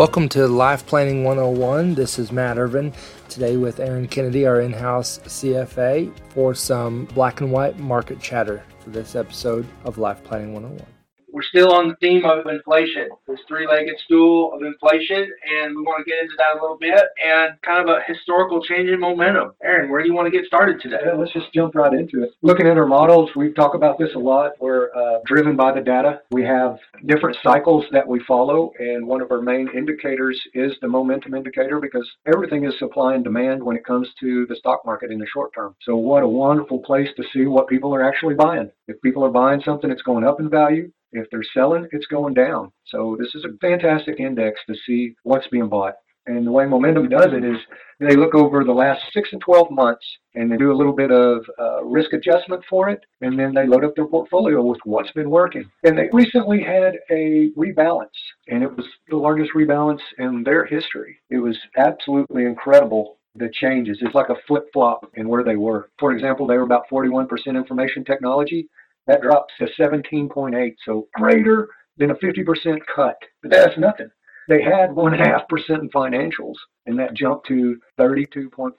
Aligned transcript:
Welcome 0.00 0.30
to 0.30 0.48
Life 0.48 0.86
Planning 0.86 1.24
101. 1.24 1.94
This 1.94 2.18
is 2.18 2.32
Matt 2.32 2.56
Ervin 2.56 2.94
today 3.28 3.58
with 3.58 3.80
Aaron 3.80 4.08
Kennedy, 4.08 4.46
our 4.46 4.62
in 4.62 4.72
house 4.72 5.18
CFA, 5.26 6.10
for 6.30 6.54
some 6.54 7.04
black 7.04 7.42
and 7.42 7.52
white 7.52 7.78
market 7.78 8.18
chatter 8.18 8.64
for 8.78 8.88
this 8.88 9.14
episode 9.14 9.68
of 9.84 9.98
Life 9.98 10.24
Planning 10.24 10.54
101 10.54 10.99
we're 11.32 11.42
still 11.42 11.72
on 11.72 11.88
the 11.88 11.96
theme 11.96 12.24
of 12.24 12.46
inflation, 12.46 13.08
this 13.26 13.40
three-legged 13.48 13.96
stool 14.04 14.52
of 14.54 14.62
inflation, 14.62 15.30
and 15.58 15.76
we 15.76 15.82
want 15.82 16.04
to 16.04 16.10
get 16.10 16.20
into 16.22 16.34
that 16.38 16.58
a 16.58 16.60
little 16.60 16.78
bit 16.78 17.02
and 17.24 17.60
kind 17.62 17.88
of 17.88 17.94
a 17.94 18.00
historical 18.06 18.62
change 18.62 18.88
in 18.88 19.00
momentum. 19.00 19.52
Aaron, 19.62 19.90
where 19.90 20.02
do 20.02 20.08
you 20.08 20.14
want 20.14 20.26
to 20.26 20.36
get 20.36 20.46
started 20.46 20.80
today? 20.80 20.98
Yeah, 21.04 21.14
let's 21.14 21.32
just 21.32 21.52
jump 21.52 21.74
right 21.74 21.92
into 21.92 22.22
it. 22.22 22.30
Looking 22.42 22.66
at 22.66 22.76
our 22.76 22.86
models, 22.86 23.30
we 23.36 23.52
talk 23.52 23.74
about 23.74 23.98
this 23.98 24.10
a 24.14 24.18
lot. 24.18 24.52
We're 24.60 24.90
uh, 24.94 25.20
driven 25.26 25.56
by 25.56 25.72
the 25.72 25.80
data. 25.80 26.20
We 26.30 26.44
have 26.44 26.78
different 27.06 27.36
cycles 27.42 27.84
that 27.92 28.06
we 28.06 28.20
follow, 28.26 28.72
and 28.78 29.06
one 29.06 29.20
of 29.20 29.30
our 29.30 29.40
main 29.40 29.68
indicators 29.76 30.40
is 30.54 30.72
the 30.80 30.88
momentum 30.88 31.34
indicator 31.34 31.80
because 31.80 32.08
everything 32.26 32.64
is 32.64 32.78
supply 32.78 33.14
and 33.14 33.24
demand 33.24 33.62
when 33.62 33.76
it 33.76 33.84
comes 33.84 34.08
to 34.20 34.46
the 34.46 34.56
stock 34.56 34.84
market 34.84 35.10
in 35.10 35.18
the 35.18 35.26
short 35.26 35.52
term. 35.54 35.74
So, 35.82 35.96
what 35.96 36.22
a 36.22 36.28
wonderful 36.28 36.80
place 36.80 37.08
to 37.16 37.24
see 37.32 37.46
what 37.46 37.68
people 37.68 37.94
are 37.94 38.04
actually 38.04 38.34
buying. 38.34 38.70
If 38.88 39.00
people 39.02 39.24
are 39.24 39.30
buying 39.30 39.62
something, 39.64 39.90
it's 39.90 40.02
going 40.02 40.24
up 40.24 40.40
in 40.40 40.50
value. 40.50 40.90
If 41.12 41.28
they're 41.30 41.42
selling, 41.54 41.88
it's 41.92 42.06
going 42.06 42.34
down. 42.34 42.72
So 42.86 43.16
this 43.18 43.34
is 43.34 43.44
a 43.44 43.56
fantastic 43.60 44.20
index 44.20 44.60
to 44.68 44.74
see 44.86 45.14
what's 45.22 45.48
being 45.48 45.68
bought. 45.68 45.94
And 46.26 46.46
the 46.46 46.52
way 46.52 46.66
Momentum 46.66 47.08
does 47.08 47.28
it 47.32 47.44
is 47.44 47.56
they 47.98 48.14
look 48.14 48.34
over 48.34 48.62
the 48.62 48.72
last 48.72 49.02
six 49.12 49.30
and 49.32 49.40
12 49.40 49.70
months 49.70 50.04
and 50.34 50.50
they 50.50 50.56
do 50.56 50.70
a 50.70 50.76
little 50.76 50.92
bit 50.92 51.10
of 51.10 51.44
uh, 51.58 51.82
risk 51.82 52.12
adjustment 52.12 52.62
for 52.68 52.88
it. 52.88 53.00
And 53.20 53.38
then 53.38 53.54
they 53.54 53.66
load 53.66 53.84
up 53.84 53.96
their 53.96 54.06
portfolio 54.06 54.62
with 54.62 54.78
what's 54.84 55.10
been 55.12 55.30
working. 55.30 55.68
And 55.82 55.98
they 55.98 56.08
recently 56.12 56.62
had 56.62 56.94
a 57.10 57.50
rebalance, 57.56 58.08
and 58.48 58.62
it 58.62 58.76
was 58.76 58.86
the 59.08 59.16
largest 59.16 59.52
rebalance 59.56 60.00
in 60.18 60.44
their 60.44 60.64
history. 60.64 61.18
It 61.30 61.38
was 61.38 61.58
absolutely 61.76 62.44
incredible 62.44 63.16
the 63.34 63.48
changes. 63.52 63.98
It's 64.00 64.14
like 64.14 64.28
a 64.28 64.40
flip 64.46 64.66
flop 64.72 65.08
in 65.14 65.28
where 65.28 65.44
they 65.44 65.56
were. 65.56 65.90
For 65.98 66.12
example, 66.12 66.46
they 66.46 66.56
were 66.56 66.64
about 66.64 66.88
41% 66.90 67.28
information 67.48 68.04
technology. 68.04 68.68
That 69.10 69.22
drops 69.22 69.52
to 69.58 69.66
17.8, 69.76 70.76
so 70.84 71.08
greater 71.14 71.68
than 71.96 72.12
a 72.12 72.14
50% 72.14 72.78
cut. 72.94 73.16
But 73.42 73.50
that's 73.50 73.76
nothing. 73.76 74.08
They 74.48 74.62
had 74.62 74.90
1.5% 74.90 75.80
in 75.80 75.90
financials, 75.90 76.54
and 76.86 76.96
that 77.00 77.14
jumped 77.14 77.48
to 77.48 77.76
32.4%. 77.98 78.70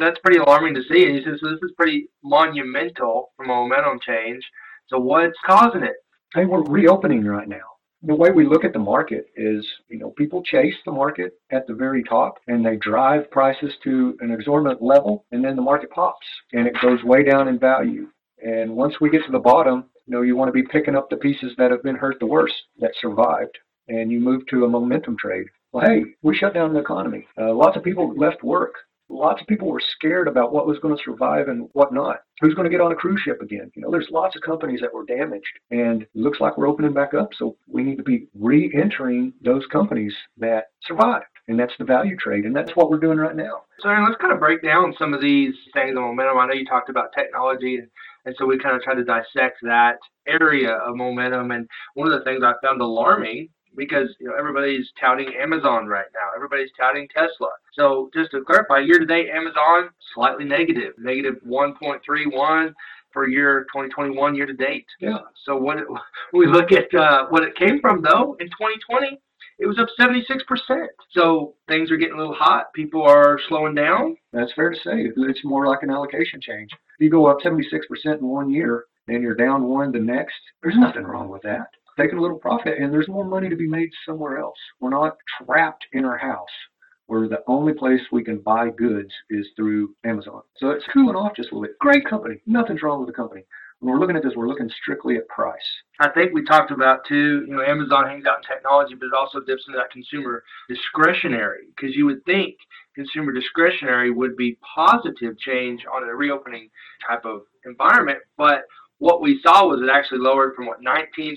That's 0.00 0.18
pretty 0.24 0.40
alarming 0.40 0.74
to 0.74 0.82
see. 0.82 1.06
And 1.06 1.14
you 1.14 1.22
said, 1.22 1.34
so 1.40 1.50
this 1.50 1.60
is 1.62 1.70
pretty 1.76 2.08
monumental 2.24 3.30
from 3.36 3.50
a 3.50 3.54
momentum 3.54 4.00
change. 4.04 4.42
So 4.88 4.98
what's 4.98 5.38
causing 5.46 5.84
it? 5.84 5.94
Hey, 6.34 6.44
we're 6.44 6.64
reopening 6.64 7.24
right 7.24 7.48
now 7.48 7.72
the 8.04 8.14
way 8.14 8.30
we 8.32 8.44
look 8.44 8.64
at 8.64 8.72
the 8.72 8.78
market 8.78 9.26
is, 9.36 9.64
you 9.88 9.98
know, 9.98 10.10
people 10.10 10.42
chase 10.42 10.74
the 10.84 10.90
market 10.90 11.34
at 11.52 11.66
the 11.68 11.74
very 11.74 12.02
top 12.02 12.38
and 12.48 12.66
they 12.66 12.76
drive 12.76 13.30
prices 13.30 13.72
to 13.84 14.16
an 14.20 14.32
exorbitant 14.32 14.82
level 14.82 15.24
and 15.30 15.44
then 15.44 15.54
the 15.54 15.62
market 15.62 15.88
pops 15.90 16.26
and 16.52 16.66
it 16.66 16.74
goes 16.82 17.02
way 17.04 17.22
down 17.22 17.46
in 17.46 17.60
value. 17.60 18.08
And 18.42 18.74
once 18.74 18.94
we 19.00 19.10
get 19.10 19.24
to 19.26 19.32
the 19.32 19.38
bottom, 19.38 19.84
you 20.06 20.14
know, 20.14 20.22
you 20.22 20.36
want 20.36 20.48
to 20.48 20.52
be 20.52 20.66
picking 20.66 20.96
up 20.96 21.08
the 21.08 21.16
pieces 21.16 21.52
that 21.58 21.70
have 21.70 21.82
been 21.82 21.96
hurt 21.96 22.18
the 22.18 22.26
worst 22.26 22.54
that 22.80 22.92
survived, 23.00 23.56
and 23.88 24.10
you 24.10 24.20
move 24.20 24.42
to 24.48 24.64
a 24.64 24.68
momentum 24.68 25.16
trade. 25.18 25.46
Well, 25.72 25.86
hey, 25.86 26.04
we 26.22 26.36
shut 26.36 26.54
down 26.54 26.72
the 26.72 26.80
economy. 26.80 27.26
Uh, 27.40 27.54
lots 27.54 27.76
of 27.76 27.84
people 27.84 28.14
left 28.16 28.42
work. 28.42 28.74
Lots 29.08 29.40
of 29.40 29.46
people 29.46 29.68
were 29.68 29.82
scared 29.96 30.26
about 30.26 30.52
what 30.52 30.66
was 30.66 30.78
going 30.78 30.96
to 30.96 31.02
survive 31.04 31.48
and 31.48 31.68
what 31.72 31.92
not. 31.92 32.20
Who's 32.40 32.54
going 32.54 32.64
to 32.64 32.70
get 32.70 32.80
on 32.80 32.92
a 32.92 32.96
cruise 32.96 33.20
ship 33.20 33.42
again? 33.42 33.70
You 33.74 33.82
know, 33.82 33.90
there's 33.90 34.08
lots 34.10 34.34
of 34.36 34.42
companies 34.42 34.80
that 34.80 34.92
were 34.92 35.04
damaged, 35.04 35.58
and 35.70 36.02
it 36.02 36.08
looks 36.14 36.40
like 36.40 36.56
we're 36.56 36.68
opening 36.68 36.94
back 36.94 37.14
up. 37.14 37.30
So 37.38 37.56
we 37.68 37.82
need 37.82 37.96
to 37.96 38.02
be 38.02 38.26
re-entering 38.34 39.34
those 39.42 39.66
companies 39.66 40.14
that 40.38 40.64
survived 40.82 41.26
and 41.48 41.58
that's 41.58 41.72
the 41.78 41.84
value 41.84 42.16
trade, 42.16 42.44
and 42.44 42.54
that's 42.54 42.74
what 42.76 42.90
we're 42.90 43.00
doing 43.00 43.18
right 43.18 43.36
now. 43.36 43.62
So 43.80 43.88
let's 43.88 44.20
kind 44.20 44.32
of 44.32 44.38
break 44.38 44.62
down 44.62 44.94
some 44.98 45.12
of 45.12 45.20
these 45.20 45.54
things 45.74 45.96
on 45.96 46.02
momentum. 46.02 46.38
I 46.38 46.46
know 46.46 46.54
you 46.54 46.64
talked 46.64 46.88
about 46.88 47.12
technology 47.16 47.80
and 48.24 48.34
so 48.38 48.46
we 48.46 48.58
kind 48.58 48.76
of 48.76 48.82
try 48.82 48.94
to 48.94 49.04
dissect 49.04 49.58
that 49.62 49.98
area 50.26 50.74
of 50.74 50.96
momentum. 50.96 51.50
And 51.50 51.68
one 51.94 52.10
of 52.10 52.18
the 52.18 52.24
things 52.24 52.42
I 52.44 52.54
found 52.64 52.80
alarming 52.80 53.48
because 53.76 54.08
you 54.20 54.26
know 54.26 54.34
everybody's 54.38 54.86
touting 55.00 55.32
Amazon 55.40 55.86
right 55.86 56.06
now. 56.14 56.30
Everybody's 56.36 56.70
touting 56.78 57.08
Tesla. 57.14 57.48
So 57.72 58.10
just 58.14 58.30
to 58.32 58.42
clarify, 58.44 58.80
year 58.80 58.98
to 58.98 59.06
date, 59.06 59.28
Amazon 59.30 59.90
slightly 60.14 60.44
negative, 60.44 60.94
negative 60.98 61.34
1.31 61.46 62.72
for 63.12 63.28
year 63.28 63.66
2021 63.72 64.34
year 64.34 64.46
to 64.46 64.52
date. 64.52 64.86
Yeah. 65.00 65.18
So 65.44 65.56
when, 65.56 65.78
it, 65.78 65.84
we 66.32 66.46
look 66.46 66.72
at 66.72 66.92
uh, 66.94 67.26
what 67.28 67.42
it 67.42 67.56
came 67.56 67.80
from 67.80 68.02
though 68.02 68.36
in 68.40 68.46
2020, 68.46 69.18
it 69.58 69.66
was 69.66 69.78
up 69.78 69.88
76%. 70.00 70.86
So 71.12 71.54
things 71.68 71.90
are 71.90 71.96
getting 71.96 72.14
a 72.14 72.18
little 72.18 72.34
hot. 72.34 72.72
People 72.74 73.02
are 73.02 73.38
slowing 73.48 73.74
down. 73.74 74.16
That's 74.32 74.52
fair 74.54 74.70
to 74.70 74.76
say. 74.76 75.10
It's 75.16 75.44
more 75.44 75.66
like 75.66 75.82
an 75.82 75.90
allocation 75.90 76.40
change. 76.40 76.70
You 77.02 77.10
go 77.10 77.26
up 77.26 77.38
76% 77.40 77.60
in 78.04 78.26
one 78.26 78.50
year 78.50 78.84
and 79.08 79.22
you're 79.22 79.34
down 79.34 79.64
one 79.64 79.92
the 79.92 79.98
next, 79.98 80.34
there's 80.62 80.74
mm-hmm. 80.74 80.84
nothing 80.84 81.04
wrong 81.04 81.28
with 81.28 81.42
that. 81.42 81.66
Taking 81.98 82.18
a 82.18 82.22
little 82.22 82.38
profit 82.38 82.78
and 82.78 82.92
there's 82.92 83.08
more 83.08 83.24
money 83.24 83.48
to 83.48 83.56
be 83.56 83.68
made 83.68 83.90
somewhere 84.06 84.38
else. 84.38 84.58
We're 84.80 84.90
not 84.90 85.16
trapped 85.44 85.84
in 85.92 86.04
our 86.04 86.16
house 86.16 86.46
where 87.06 87.28
the 87.28 87.42
only 87.48 87.74
place 87.74 88.00
we 88.12 88.22
can 88.24 88.38
buy 88.38 88.70
goods 88.70 89.10
is 89.28 89.46
through 89.56 89.94
Amazon. 90.04 90.42
So 90.56 90.70
it's 90.70 90.86
cooling 90.92 91.16
off 91.16 91.36
just 91.36 91.50
a 91.50 91.54
little 91.54 91.66
bit. 91.66 91.78
Great 91.80 92.08
company. 92.08 92.40
Nothing's 92.46 92.82
wrong 92.82 93.00
with 93.00 93.08
the 93.08 93.14
company 93.14 93.44
when 93.82 93.92
we're 93.92 94.00
looking 94.00 94.16
at 94.16 94.22
this, 94.22 94.34
we're 94.36 94.46
looking 94.46 94.70
strictly 94.80 95.16
at 95.16 95.26
price. 95.26 95.58
I 95.98 96.08
think 96.10 96.32
we 96.32 96.44
talked 96.44 96.70
about 96.70 97.00
too, 97.04 97.44
you 97.48 97.56
know, 97.56 97.64
Amazon 97.64 98.06
hangs 98.06 98.24
out 98.26 98.38
in 98.38 98.44
technology, 98.44 98.94
but 98.94 99.06
it 99.06 99.12
also 99.12 99.40
dips 99.40 99.64
into 99.66 99.76
that 99.76 99.90
consumer 99.90 100.44
discretionary 100.68 101.66
because 101.74 101.96
you 101.96 102.06
would 102.06 102.24
think 102.24 102.54
consumer 102.94 103.32
discretionary 103.32 104.10
would 104.10 104.36
be 104.36 104.58
positive 104.74 105.38
change 105.38 105.84
on 105.92 106.02
a 106.02 106.14
reopening 106.14 106.68
type 107.06 107.24
of 107.24 107.42
environment, 107.64 108.18
but 108.36 108.64
what 109.02 109.20
we 109.20 109.40
saw 109.42 109.66
was 109.66 109.82
it 109.82 109.90
actually 109.92 110.20
lowered 110.20 110.54
from 110.54 110.66
what 110.66 110.80
19% 110.80 111.36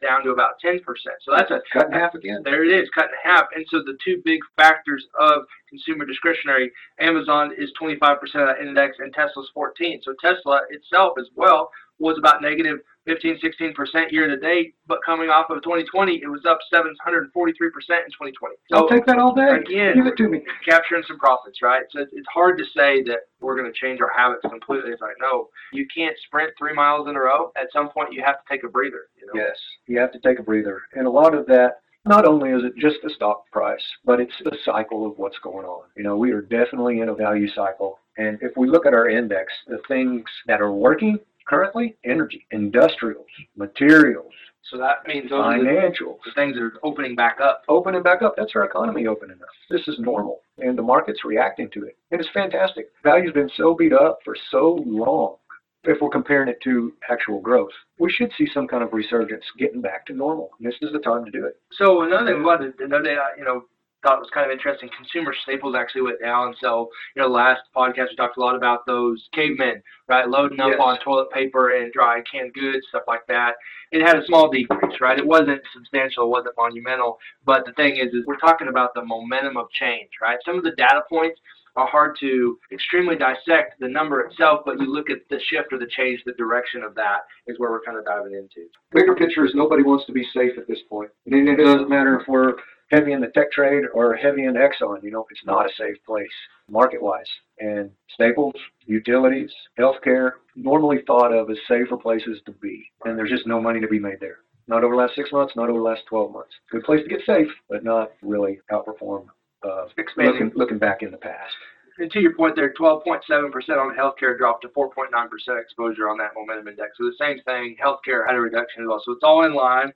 down 0.00 0.24
to 0.24 0.30
about 0.30 0.54
10%. 0.64 0.80
So 1.20 1.36
that's 1.36 1.50
a 1.50 1.60
cut 1.70 1.88
in 1.88 1.92
half 1.92 2.14
again. 2.14 2.40
There 2.42 2.64
it 2.64 2.72
is, 2.72 2.88
cut 2.94 3.04
in 3.04 3.30
half. 3.30 3.48
And 3.54 3.66
so 3.68 3.80
the 3.84 3.98
two 4.02 4.22
big 4.24 4.40
factors 4.56 5.04
of 5.20 5.42
consumer 5.68 6.06
discretionary, 6.06 6.72
Amazon 7.00 7.52
is 7.58 7.70
25% 7.78 8.16
of 8.22 8.30
that 8.34 8.62
index 8.62 8.96
and 8.98 9.12
Tesla's 9.12 9.50
14. 9.52 10.00
So 10.02 10.14
Tesla 10.22 10.62
itself 10.70 11.18
as 11.18 11.26
well 11.36 11.68
was 11.98 12.16
about 12.16 12.40
negative 12.40 12.78
15, 13.06 13.38
16% 13.42 14.12
year 14.12 14.28
to 14.28 14.36
date, 14.36 14.74
but 14.86 14.98
coming 15.04 15.28
off 15.28 15.50
of 15.50 15.62
2020, 15.62 16.20
it 16.22 16.28
was 16.28 16.44
up 16.46 16.58
743% 16.72 17.26
in 17.26 17.26
2020. 17.28 18.54
So 18.70 18.76
I'll 18.76 18.88
take 18.88 19.06
that 19.06 19.18
all 19.18 19.34
day. 19.34 19.48
Again, 19.48 19.94
give 19.96 20.06
it 20.06 20.16
to 20.16 20.28
me. 20.28 20.42
Capturing 20.64 21.02
some 21.06 21.18
profits, 21.18 21.62
right? 21.62 21.84
So 21.90 22.00
it's 22.00 22.28
hard 22.32 22.58
to 22.58 22.64
say 22.76 23.02
that 23.04 23.20
we're 23.40 23.56
going 23.56 23.70
to 23.72 23.78
change 23.78 24.00
our 24.00 24.12
habits 24.16 24.42
completely. 24.48 24.90
It's 24.92 25.02
like, 25.02 25.16
no, 25.20 25.48
you 25.72 25.86
can't 25.94 26.16
sprint 26.26 26.52
three 26.58 26.74
miles 26.74 27.08
in 27.08 27.16
a 27.16 27.20
row. 27.20 27.50
At 27.56 27.68
some 27.72 27.90
point, 27.90 28.12
you 28.12 28.22
have 28.24 28.36
to 28.36 28.44
take 28.48 28.64
a 28.64 28.68
breather. 28.68 29.08
You 29.20 29.26
know? 29.26 29.32
Yes, 29.34 29.56
you 29.86 29.98
have 29.98 30.12
to 30.12 30.20
take 30.20 30.38
a 30.38 30.42
breather. 30.42 30.82
And 30.94 31.06
a 31.06 31.10
lot 31.10 31.34
of 31.34 31.46
that 31.46 31.78
not 32.04 32.26
only 32.26 32.50
is 32.50 32.64
it 32.64 32.76
just 32.76 32.96
the 33.02 33.10
stock 33.10 33.44
price, 33.52 33.82
but 34.04 34.20
it's 34.20 34.34
the 34.44 34.56
cycle 34.64 35.06
of 35.06 35.18
what's 35.18 35.38
going 35.42 35.66
on. 35.66 35.84
You 35.96 36.02
know, 36.02 36.16
we 36.16 36.32
are 36.32 36.42
definitely 36.42 37.00
in 37.00 37.08
a 37.08 37.14
value 37.14 37.48
cycle. 37.54 37.98
And 38.18 38.38
if 38.42 38.52
we 38.56 38.68
look 38.68 38.86
at 38.86 38.94
our 38.94 39.08
index, 39.08 39.52
the 39.68 39.80
things 39.88 40.24
that 40.46 40.60
are 40.60 40.72
working 40.72 41.18
currently 41.46 41.96
energy, 42.04 42.46
industrials, 42.50 43.26
materials. 43.56 44.32
So 44.70 44.78
that 44.78 45.06
means 45.06 45.28
those 45.28 45.54
the 45.54 46.30
things 46.34 46.54
that 46.54 46.62
are 46.62 46.72
opening 46.82 47.14
back 47.14 47.38
up. 47.42 47.62
Opening 47.68 48.02
back 48.02 48.22
up. 48.22 48.34
That's 48.36 48.52
our 48.54 48.64
economy 48.64 49.06
opening 49.06 49.36
up. 49.42 49.48
This 49.70 49.86
is 49.88 49.98
normal. 49.98 50.40
And 50.58 50.78
the 50.78 50.82
market's 50.82 51.24
reacting 51.24 51.68
to 51.74 51.84
it. 51.84 51.96
And 52.10 52.20
it's 52.20 52.30
fantastic. 52.32 52.86
Value's 53.02 53.32
been 53.32 53.50
so 53.56 53.74
beat 53.74 53.92
up 53.92 54.20
for 54.24 54.36
so 54.50 54.82
long. 54.86 55.36
If 55.84 56.00
we're 56.00 56.10
comparing 56.10 56.48
it 56.48 56.60
to 56.62 56.92
actual 57.10 57.40
growth, 57.40 57.72
we 57.98 58.10
should 58.10 58.30
see 58.38 58.46
some 58.54 58.68
kind 58.68 58.84
of 58.84 58.92
resurgence 58.92 59.44
getting 59.58 59.80
back 59.80 60.06
to 60.06 60.12
normal. 60.12 60.50
And 60.58 60.66
this 60.66 60.78
is 60.80 60.92
the 60.92 61.00
time 61.00 61.24
to 61.24 61.30
do 61.30 61.44
it. 61.44 61.56
So 61.72 62.02
another 62.02 62.26
thing, 62.26 62.72
another 62.78 63.02
day, 63.02 63.16
you 63.36 63.44
know, 63.44 63.64
thought 64.02 64.18
was 64.18 64.30
kind 64.32 64.46
of 64.46 64.52
interesting. 64.52 64.88
Consumer 64.96 65.34
staples 65.42 65.74
actually 65.76 66.02
went 66.02 66.20
down. 66.20 66.54
So, 66.60 66.90
you 67.14 67.22
know, 67.22 67.28
last 67.28 67.60
podcast 67.74 68.10
we 68.10 68.16
talked 68.16 68.36
a 68.36 68.40
lot 68.40 68.56
about 68.56 68.84
those 68.86 69.28
cavemen, 69.32 69.82
right? 70.08 70.28
Loading 70.28 70.60
up 70.60 70.70
yes. 70.70 70.80
on 70.82 70.98
toilet 71.00 71.30
paper 71.30 71.76
and 71.76 71.92
dry 71.92 72.22
canned 72.30 72.52
goods, 72.54 72.86
stuff 72.88 73.04
like 73.06 73.26
that. 73.28 73.52
It 73.92 74.02
had 74.02 74.16
a 74.16 74.26
small 74.26 74.50
decrease, 74.50 75.00
right? 75.00 75.18
It 75.18 75.26
wasn't 75.26 75.60
substantial, 75.74 76.24
it 76.24 76.30
wasn't 76.30 76.54
monumental. 76.56 77.18
But 77.44 77.64
the 77.66 77.72
thing 77.72 77.96
is, 77.96 78.12
is 78.12 78.24
we're 78.26 78.38
talking 78.38 78.68
about 78.68 78.94
the 78.94 79.04
momentum 79.04 79.56
of 79.56 79.70
change, 79.70 80.10
right? 80.20 80.38
Some 80.44 80.56
of 80.56 80.64
the 80.64 80.72
data 80.72 81.02
points 81.08 81.40
are 81.76 81.86
hard 81.86 82.16
to 82.20 82.58
extremely 82.70 83.16
dissect 83.16 83.80
the 83.80 83.88
number 83.88 84.20
itself, 84.20 84.60
but 84.64 84.78
you 84.78 84.92
look 84.92 85.08
at 85.10 85.18
the 85.30 85.38
shift 85.48 85.72
or 85.72 85.78
the 85.78 85.86
change, 85.86 86.20
the 86.26 86.32
direction 86.32 86.82
of 86.82 86.94
that 86.94 87.20
is 87.46 87.58
where 87.58 87.70
we're 87.70 87.82
kind 87.82 87.96
of 87.96 88.04
diving 88.04 88.34
into. 88.34 88.68
Bigger 88.92 89.14
picture 89.14 89.44
is 89.46 89.52
nobody 89.54 89.82
wants 89.82 90.04
to 90.06 90.12
be 90.12 90.26
safe 90.34 90.52
at 90.58 90.68
this 90.68 90.80
point. 90.90 91.10
And 91.26 91.48
it 91.48 91.56
doesn't 91.56 91.88
matter 91.88 92.20
if 92.20 92.28
we're 92.28 92.54
heavy 92.92 93.12
in 93.12 93.20
the 93.20 93.28
tech 93.28 93.50
trade 93.50 93.84
or 93.94 94.14
heavy 94.14 94.44
in 94.44 94.54
Exxon. 94.54 95.02
You 95.02 95.10
know, 95.10 95.26
it's 95.30 95.44
not 95.44 95.66
a 95.66 95.70
safe 95.76 95.96
place 96.06 96.28
market 96.70 97.02
wise. 97.02 97.26
And 97.58 97.90
staples, 98.14 98.54
utilities, 98.86 99.50
healthcare, 99.78 100.32
normally 100.54 100.98
thought 101.06 101.32
of 101.32 101.50
as 101.50 101.56
safer 101.66 101.96
places 101.96 102.38
to 102.46 102.52
be. 102.52 102.84
And 103.04 103.18
there's 103.18 103.30
just 103.30 103.46
no 103.46 103.60
money 103.60 103.80
to 103.80 103.88
be 103.88 103.98
made 103.98 104.20
there. 104.20 104.38
Not 104.68 104.84
over 104.84 104.94
the 104.94 105.00
last 105.00 105.16
six 105.16 105.32
months, 105.32 105.54
not 105.56 105.68
over 105.68 105.78
the 105.78 105.84
last 105.84 106.02
12 106.08 106.32
months. 106.32 106.52
Good 106.70 106.84
place 106.84 107.02
to 107.02 107.08
get 107.08 107.20
safe, 107.26 107.48
but 107.68 107.82
not 107.82 108.12
really 108.22 108.60
outperform 108.70 109.26
uh, 109.64 109.86
looking, 110.16 110.52
looking 110.54 110.78
back 110.78 111.02
in 111.02 111.10
the 111.10 111.16
past. 111.16 111.52
And 111.98 112.10
to 112.12 112.20
your 112.20 112.34
point 112.34 112.56
there, 112.56 112.72
12.7% 112.72 113.22
on 113.30 113.96
healthcare 113.96 114.38
dropped 114.38 114.62
to 114.62 114.68
4.9% 114.68 115.60
exposure 115.60 116.08
on 116.08 116.16
that 116.18 116.30
momentum 116.34 116.68
index. 116.68 116.92
So 116.96 117.04
the 117.04 117.16
same 117.18 117.40
thing, 117.44 117.76
healthcare 117.82 118.26
had 118.26 118.36
a 118.36 118.40
reduction 118.40 118.82
as 118.82 118.88
well. 118.88 119.02
So 119.04 119.12
it's 119.12 119.22
all 119.22 119.44
in 119.44 119.54
line. 119.54 119.92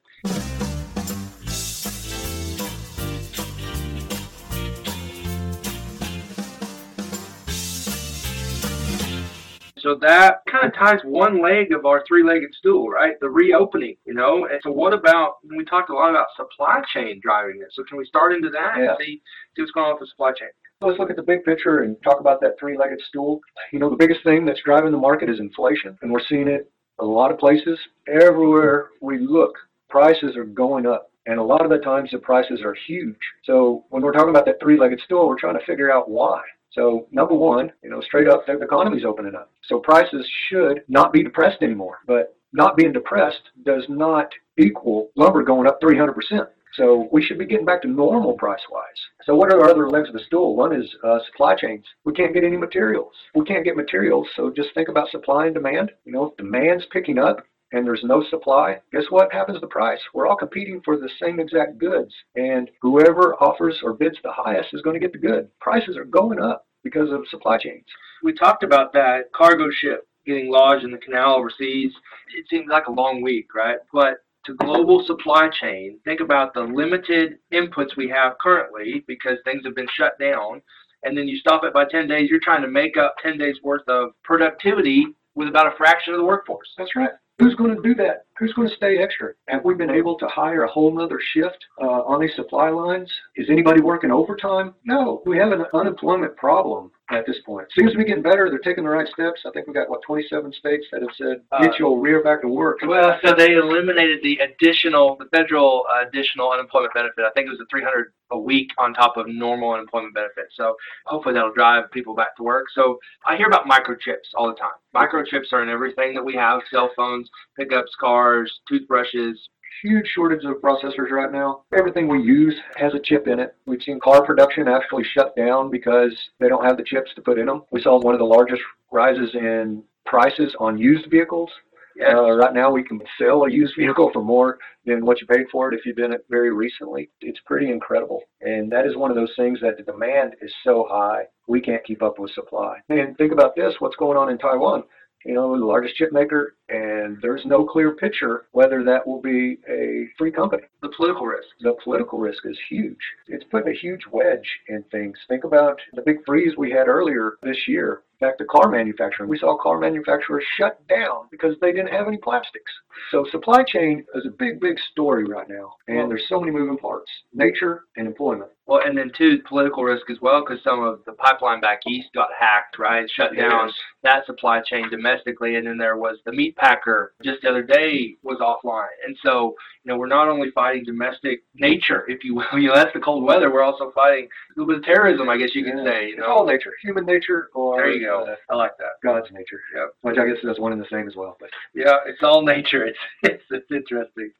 So 9.86 9.94
that 10.02 10.38
kind 10.50 10.66
of 10.66 10.74
ties 10.74 10.98
one 11.04 11.40
leg 11.40 11.70
of 11.70 11.86
our 11.86 12.02
three-legged 12.08 12.52
stool, 12.58 12.88
right? 12.88 13.14
The 13.20 13.30
reopening, 13.30 13.94
you 14.04 14.14
know. 14.14 14.48
And 14.50 14.58
so, 14.64 14.72
what 14.72 14.92
about? 14.92 15.36
We 15.48 15.64
talked 15.64 15.90
a 15.90 15.94
lot 15.94 16.10
about 16.10 16.26
supply 16.34 16.82
chain 16.92 17.20
driving 17.22 17.60
this. 17.60 17.68
So, 17.74 17.84
can 17.88 17.96
we 17.96 18.04
start 18.04 18.32
into 18.32 18.50
that 18.50 18.78
Yeah. 18.78 18.90
and 18.90 18.98
see 18.98 19.22
see 19.54 19.62
what's 19.62 19.70
going 19.70 19.86
on 19.86 19.92
with 19.92 20.00
the 20.00 20.06
supply 20.08 20.32
chain? 20.32 20.48
Let's 20.80 20.98
look 20.98 21.10
at 21.10 21.14
the 21.14 21.22
big 21.22 21.44
picture 21.44 21.82
and 21.82 21.96
talk 22.02 22.18
about 22.18 22.40
that 22.40 22.58
three-legged 22.58 23.00
stool. 23.02 23.40
You 23.72 23.78
know, 23.78 23.88
the 23.88 23.94
biggest 23.96 24.24
thing 24.24 24.44
that's 24.44 24.60
driving 24.62 24.90
the 24.90 24.98
market 24.98 25.30
is 25.30 25.38
inflation, 25.38 25.96
and 26.02 26.10
we're 26.10 26.26
seeing 26.28 26.48
it 26.48 26.68
a 26.98 27.04
lot 27.04 27.30
of 27.30 27.38
places. 27.38 27.78
Everywhere 28.08 28.88
we 29.00 29.18
look, 29.18 29.56
prices 29.88 30.36
are 30.36 30.46
going 30.46 30.86
up. 30.86 31.12
And 31.28 31.38
a 31.38 31.42
lot 31.42 31.64
of 31.64 31.70
the 31.70 31.78
times 31.78 32.10
the 32.10 32.18
prices 32.18 32.60
are 32.62 32.74
huge. 32.86 33.18
So 33.44 33.84
when 33.90 34.02
we're 34.02 34.12
talking 34.12 34.30
about 34.30 34.46
that 34.46 34.60
three-legged 34.60 35.00
stool, 35.00 35.28
we're 35.28 35.38
trying 35.38 35.58
to 35.58 35.64
figure 35.64 35.92
out 35.92 36.10
why. 36.10 36.42
So 36.76 37.08
number 37.10 37.34
one, 37.34 37.72
you 37.82 37.90
know, 37.90 38.00
straight 38.02 38.28
up, 38.28 38.46
the 38.46 38.60
economy's 38.60 39.04
opening 39.04 39.34
up. 39.34 39.50
So 39.64 39.80
prices 39.80 40.28
should 40.48 40.82
not 40.88 41.12
be 41.12 41.24
depressed 41.24 41.62
anymore. 41.62 41.98
But 42.06 42.36
not 42.52 42.76
being 42.76 42.92
depressed 42.92 43.42
does 43.64 43.84
not 43.88 44.28
equal 44.58 45.10
lumber 45.16 45.42
going 45.42 45.66
up 45.66 45.80
300%. 45.80 46.46
So 46.74 47.08
we 47.10 47.22
should 47.22 47.38
be 47.38 47.46
getting 47.46 47.64
back 47.64 47.80
to 47.82 47.88
normal 47.88 48.34
price 48.34 48.60
wise. 48.70 48.84
So 49.24 49.34
what 49.34 49.50
are 49.50 49.60
our 49.62 49.70
other 49.70 49.88
legs 49.88 50.08
of 50.08 50.14
the 50.14 50.20
stool? 50.26 50.54
One 50.54 50.78
is 50.78 50.86
uh, 51.02 51.18
supply 51.30 51.56
chains. 51.56 51.84
We 52.04 52.12
can't 52.12 52.34
get 52.34 52.44
any 52.44 52.58
materials. 52.58 53.12
We 53.34 53.46
can't 53.46 53.64
get 53.64 53.76
materials. 53.76 54.28
So 54.36 54.52
just 54.54 54.68
think 54.74 54.90
about 54.90 55.10
supply 55.10 55.46
and 55.46 55.54
demand. 55.54 55.90
You 56.04 56.12
know, 56.12 56.26
if 56.26 56.36
demand's 56.36 56.84
picking 56.92 57.18
up 57.18 57.38
and 57.72 57.86
there's 57.86 58.04
no 58.04 58.22
supply, 58.30 58.78
guess 58.92 59.04
what 59.10 59.32
happens 59.32 59.56
to 59.56 59.60
the 59.60 59.66
price? 59.66 60.00
We're 60.14 60.26
all 60.26 60.36
competing 60.36 60.80
for 60.84 60.96
the 60.96 61.10
same 61.20 61.40
exact 61.40 61.78
goods. 61.78 62.14
And 62.36 62.70
whoever 62.80 63.34
offers 63.42 63.80
or 63.82 63.94
bids 63.94 64.16
the 64.22 64.32
highest 64.32 64.68
is 64.72 64.82
going 64.82 64.94
to 64.94 65.00
get 65.00 65.12
the 65.12 65.18
good. 65.18 65.48
Prices 65.60 65.96
are 65.96 66.04
going 66.04 66.40
up 66.40 66.66
because 66.84 67.10
of 67.10 67.26
supply 67.28 67.58
chains. 67.58 67.84
We 68.22 68.32
talked 68.32 68.62
about 68.62 68.92
that 68.92 69.32
cargo 69.34 69.68
ship 69.70 70.06
getting 70.24 70.50
lodged 70.50 70.84
in 70.84 70.90
the 70.90 70.98
canal 70.98 71.36
overseas. 71.36 71.92
It 72.36 72.46
seems 72.48 72.66
like 72.68 72.86
a 72.86 72.92
long 72.92 73.22
week, 73.22 73.54
right? 73.54 73.78
But 73.92 74.18
to 74.44 74.54
global 74.54 75.04
supply 75.06 75.48
chain, 75.60 75.98
think 76.04 76.20
about 76.20 76.54
the 76.54 76.60
limited 76.60 77.38
inputs 77.52 77.96
we 77.96 78.08
have 78.08 78.38
currently 78.40 79.04
because 79.06 79.38
things 79.44 79.62
have 79.64 79.74
been 79.74 79.88
shut 79.96 80.18
down. 80.18 80.62
And 81.02 81.16
then 81.16 81.28
you 81.28 81.38
stop 81.38 81.64
it 81.64 81.74
by 81.74 81.84
10 81.84 82.08
days, 82.08 82.30
you're 82.30 82.40
trying 82.40 82.62
to 82.62 82.68
make 82.68 82.96
up 82.96 83.14
10 83.22 83.38
days 83.38 83.56
worth 83.62 83.86
of 83.88 84.10
productivity 84.24 85.06
with 85.34 85.48
about 85.48 85.72
a 85.72 85.76
fraction 85.76 86.14
of 86.14 86.18
the 86.18 86.24
workforce. 86.24 86.68
That's 86.78 86.96
right. 86.96 87.10
Who's 87.38 87.54
going 87.54 87.76
to 87.76 87.82
do 87.82 87.94
that? 87.96 88.24
Who's 88.38 88.52
going 88.54 88.68
to 88.68 88.74
stay 88.76 88.98
extra? 88.98 89.32
Have 89.48 89.64
we 89.64 89.74
been 89.74 89.90
able 89.90 90.18
to 90.18 90.26
hire 90.26 90.64
a 90.64 90.70
whole 90.70 90.94
nother 90.94 91.20
shift 91.32 91.64
uh, 91.80 91.84
on 91.84 92.20
these 92.20 92.34
supply 92.34 92.70
lines? 92.70 93.10
Is 93.36 93.50
anybody 93.50 93.80
working 93.80 94.10
overtime? 94.10 94.74
No. 94.84 95.22
We 95.26 95.36
have 95.36 95.52
an 95.52 95.66
unemployment 95.74 96.36
problem 96.36 96.92
at 97.10 97.24
this 97.26 97.36
point. 97.44 97.68
Seems 97.76 97.92
to 97.92 97.98
be 97.98 98.04
getting 98.04 98.22
better. 98.22 98.48
They're 98.50 98.58
taking 98.58 98.84
the 98.84 98.90
right 98.90 99.06
steps. 99.08 99.42
I 99.46 99.50
think 99.50 99.66
we 99.66 99.72
got 99.72 99.88
what 99.88 100.02
27 100.02 100.52
states 100.52 100.86
that 100.90 101.02
have 101.02 101.10
said 101.16 101.42
get 101.62 101.78
your 101.78 102.00
rear 102.00 102.22
back 102.22 102.42
to 102.42 102.48
work. 102.48 102.78
Well, 102.84 103.18
so 103.24 103.34
they 103.36 103.52
eliminated 103.52 104.20
the 104.22 104.38
additional, 104.38 105.16
the 105.16 105.26
federal 105.26 105.84
uh, 105.94 106.06
additional 106.08 106.50
unemployment 106.50 106.94
benefit. 106.94 107.24
I 107.24 107.30
think 107.30 107.46
it 107.46 107.50
was 107.50 107.60
a 107.60 107.66
300 107.70 108.12
a 108.32 108.38
week 108.38 108.70
on 108.78 108.92
top 108.92 109.16
of 109.16 109.28
normal 109.28 109.72
unemployment 109.72 110.14
benefit. 110.14 110.46
So 110.56 110.74
hopefully 111.04 111.34
that'll 111.34 111.52
drive 111.52 111.90
people 111.92 112.14
back 112.14 112.36
to 112.36 112.42
work. 112.42 112.66
So 112.74 112.98
I 113.24 113.36
hear 113.36 113.46
about 113.46 113.66
microchips 113.66 114.34
all 114.34 114.48
the 114.48 114.54
time. 114.54 114.72
Microchips 114.94 115.52
are 115.52 115.62
in 115.62 115.68
everything 115.68 116.14
that 116.14 116.24
we 116.24 116.34
have: 116.34 116.60
cell 116.70 116.90
phones, 116.96 117.28
pickups, 117.56 117.94
cars, 118.00 118.52
toothbrushes. 118.68 119.38
Huge 119.82 120.06
shortage 120.14 120.44
of 120.44 120.56
processors 120.56 121.10
right 121.10 121.32
now. 121.32 121.62
Everything 121.76 122.08
we 122.08 122.22
use 122.22 122.54
has 122.76 122.94
a 122.94 123.00
chip 123.00 123.26
in 123.28 123.40
it. 123.40 123.54
We've 123.66 123.82
seen 123.82 124.00
car 124.00 124.24
production 124.24 124.68
actually 124.68 125.04
shut 125.04 125.36
down 125.36 125.70
because 125.70 126.12
they 126.40 126.48
don't 126.48 126.64
have 126.64 126.76
the 126.76 126.84
chips 126.84 127.10
to 127.16 127.22
put 127.22 127.38
in 127.38 127.46
them. 127.46 127.62
We 127.70 127.82
saw 127.82 128.00
one 128.00 128.14
of 128.14 128.20
the 128.20 128.26
largest 128.26 128.62
rises 128.90 129.30
in 129.34 129.82
prices 130.04 130.54
on 130.60 130.78
used 130.78 131.10
vehicles. 131.10 131.50
Yes. 131.96 132.12
Uh, 132.14 132.32
right 132.32 132.52
now, 132.52 132.70
we 132.70 132.82
can 132.82 133.00
sell 133.18 133.44
a 133.44 133.50
used 133.50 133.74
vehicle 133.78 134.10
for 134.12 134.22
more 134.22 134.58
than 134.84 135.06
what 135.06 135.18
you 135.20 135.26
paid 135.26 135.46
for 135.50 135.72
it 135.72 135.78
if 135.78 135.86
you 135.86 135.94
did 135.94 136.10
it 136.10 136.26
very 136.28 136.52
recently. 136.52 137.08
It's 137.22 137.40
pretty 137.46 137.70
incredible. 137.70 138.20
And 138.42 138.70
that 138.70 138.86
is 138.86 138.96
one 138.96 139.10
of 139.10 139.16
those 139.16 139.32
things 139.34 139.60
that 139.62 139.78
the 139.78 139.82
demand 139.82 140.34
is 140.42 140.52
so 140.62 140.86
high, 140.90 141.22
we 141.48 141.60
can't 141.60 141.84
keep 141.84 142.02
up 142.02 142.18
with 142.18 142.32
supply. 142.32 142.78
And 142.90 143.16
think 143.16 143.32
about 143.32 143.56
this 143.56 143.74
what's 143.78 143.96
going 143.96 144.18
on 144.18 144.30
in 144.30 144.36
Taiwan? 144.36 144.82
You 145.26 145.34
know, 145.34 145.58
the 145.58 145.64
largest 145.64 145.96
chip 145.96 146.12
maker, 146.12 146.54
and 146.68 147.18
there's 147.20 147.44
no 147.44 147.64
clear 147.64 147.96
picture 147.96 148.44
whether 148.52 148.84
that 148.84 149.04
will 149.04 149.20
be 149.20 149.58
a 149.68 150.06
free 150.16 150.30
company. 150.30 150.62
the 150.82 150.90
political 150.96 151.26
risk. 151.26 151.48
The 151.60 151.74
political 151.82 152.20
risk 152.20 152.46
is 152.46 152.56
huge. 152.68 152.96
It's 153.26 153.44
putting 153.50 153.72
a 153.74 153.76
huge 153.76 154.02
wedge 154.12 154.48
in 154.68 154.84
things. 154.92 155.18
Think 155.28 155.42
about 155.42 155.80
the 155.94 156.02
big 156.02 156.18
freeze 156.24 156.56
we 156.56 156.70
had 156.70 156.86
earlier 156.86 157.38
this 157.42 157.58
year. 157.66 158.02
Back 158.18 158.38
to 158.38 158.46
car 158.46 158.70
manufacturing. 158.70 159.28
We 159.28 159.38
saw 159.38 159.58
car 159.58 159.78
manufacturers 159.78 160.42
shut 160.56 160.80
down 160.88 161.26
because 161.30 161.54
they 161.60 161.70
didn't 161.72 161.92
have 161.92 162.08
any 162.08 162.16
plastics. 162.16 162.72
So 163.10 163.26
supply 163.30 163.62
chain 163.62 164.04
is 164.14 164.24
a 164.24 164.30
big, 164.30 164.58
big 164.58 164.78
story 164.90 165.24
right 165.24 165.46
now. 165.48 165.74
And 165.86 166.10
there's 166.10 166.26
so 166.28 166.40
many 166.40 166.50
moving 166.50 166.78
parts. 166.78 167.10
Nature 167.34 167.84
and 167.96 168.06
employment. 168.06 168.50
Well, 168.66 168.80
and 168.84 168.96
then 168.96 169.12
too, 169.16 169.40
political 169.46 169.84
risk 169.84 170.08
as 170.10 170.16
well, 170.22 170.40
because 170.44 170.64
some 170.64 170.82
of 170.82 171.00
the 171.04 171.12
pipeline 171.12 171.60
back 171.60 171.80
east 171.86 172.08
got 172.14 172.28
hacked, 172.38 172.78
right? 172.78 173.08
Shut 173.10 173.36
down 173.36 173.66
Yes. 173.68 173.74
that 174.02 174.26
supply 174.26 174.60
chain 174.62 174.88
domestically, 174.90 175.56
and 175.56 175.66
then 175.66 175.76
there 175.76 175.98
was 175.98 176.18
the 176.24 176.32
meat 176.32 176.56
packer 176.56 177.12
just 177.22 177.42
the 177.42 177.50
other 177.50 177.62
day 177.62 178.16
was 178.22 178.38
offline, 178.40 178.88
and 179.06 179.16
so 179.22 179.54
you 179.86 179.92
know 179.92 179.98
we're 179.98 180.08
not 180.08 180.26
only 180.28 180.50
fighting 180.50 180.82
domestic 180.84 181.44
nature, 181.54 182.04
if 182.08 182.24
you 182.24 182.34
will, 182.34 182.44
you 182.54 182.66
know 182.68 182.74
that's 182.74 182.92
the 182.92 182.98
cold 182.98 183.22
weather. 183.22 183.52
We're 183.52 183.62
also 183.62 183.92
fighting 183.94 184.24
a 184.24 184.60
little 184.60 184.66
bit 184.74 184.78
of 184.80 184.84
terrorism, 184.84 185.28
I 185.28 185.36
guess 185.36 185.54
you 185.54 185.62
could 185.64 185.78
Yeah. 185.78 185.84
say. 185.84 186.08
You 186.08 186.14
It's 186.18 186.24
all 186.26 186.44
nature. 186.44 186.72
Human 186.82 187.06
nature 187.06 187.50
or 187.54 187.76
there 187.76 187.92
you 187.92 188.04
go. 188.04 188.24
uh, 188.24 188.34
I 188.50 188.56
like 188.56 188.72
that. 188.78 188.98
God's 189.04 189.30
nature. 189.30 189.60
Yeah, 189.74 189.86
Which 190.02 190.18
I 190.18 190.26
guess 190.26 190.38
is 190.42 190.58
one 190.58 190.72
and 190.72 190.80
the 190.82 190.88
same 190.90 191.06
as 191.06 191.14
well. 191.14 191.36
But 191.38 191.50
Yeah, 191.72 191.98
it's 192.06 192.22
all 192.24 192.42
nature. 192.42 192.84
It's 192.84 192.98
it's, 193.22 193.44
it's 193.50 193.70
interesting. 193.70 194.32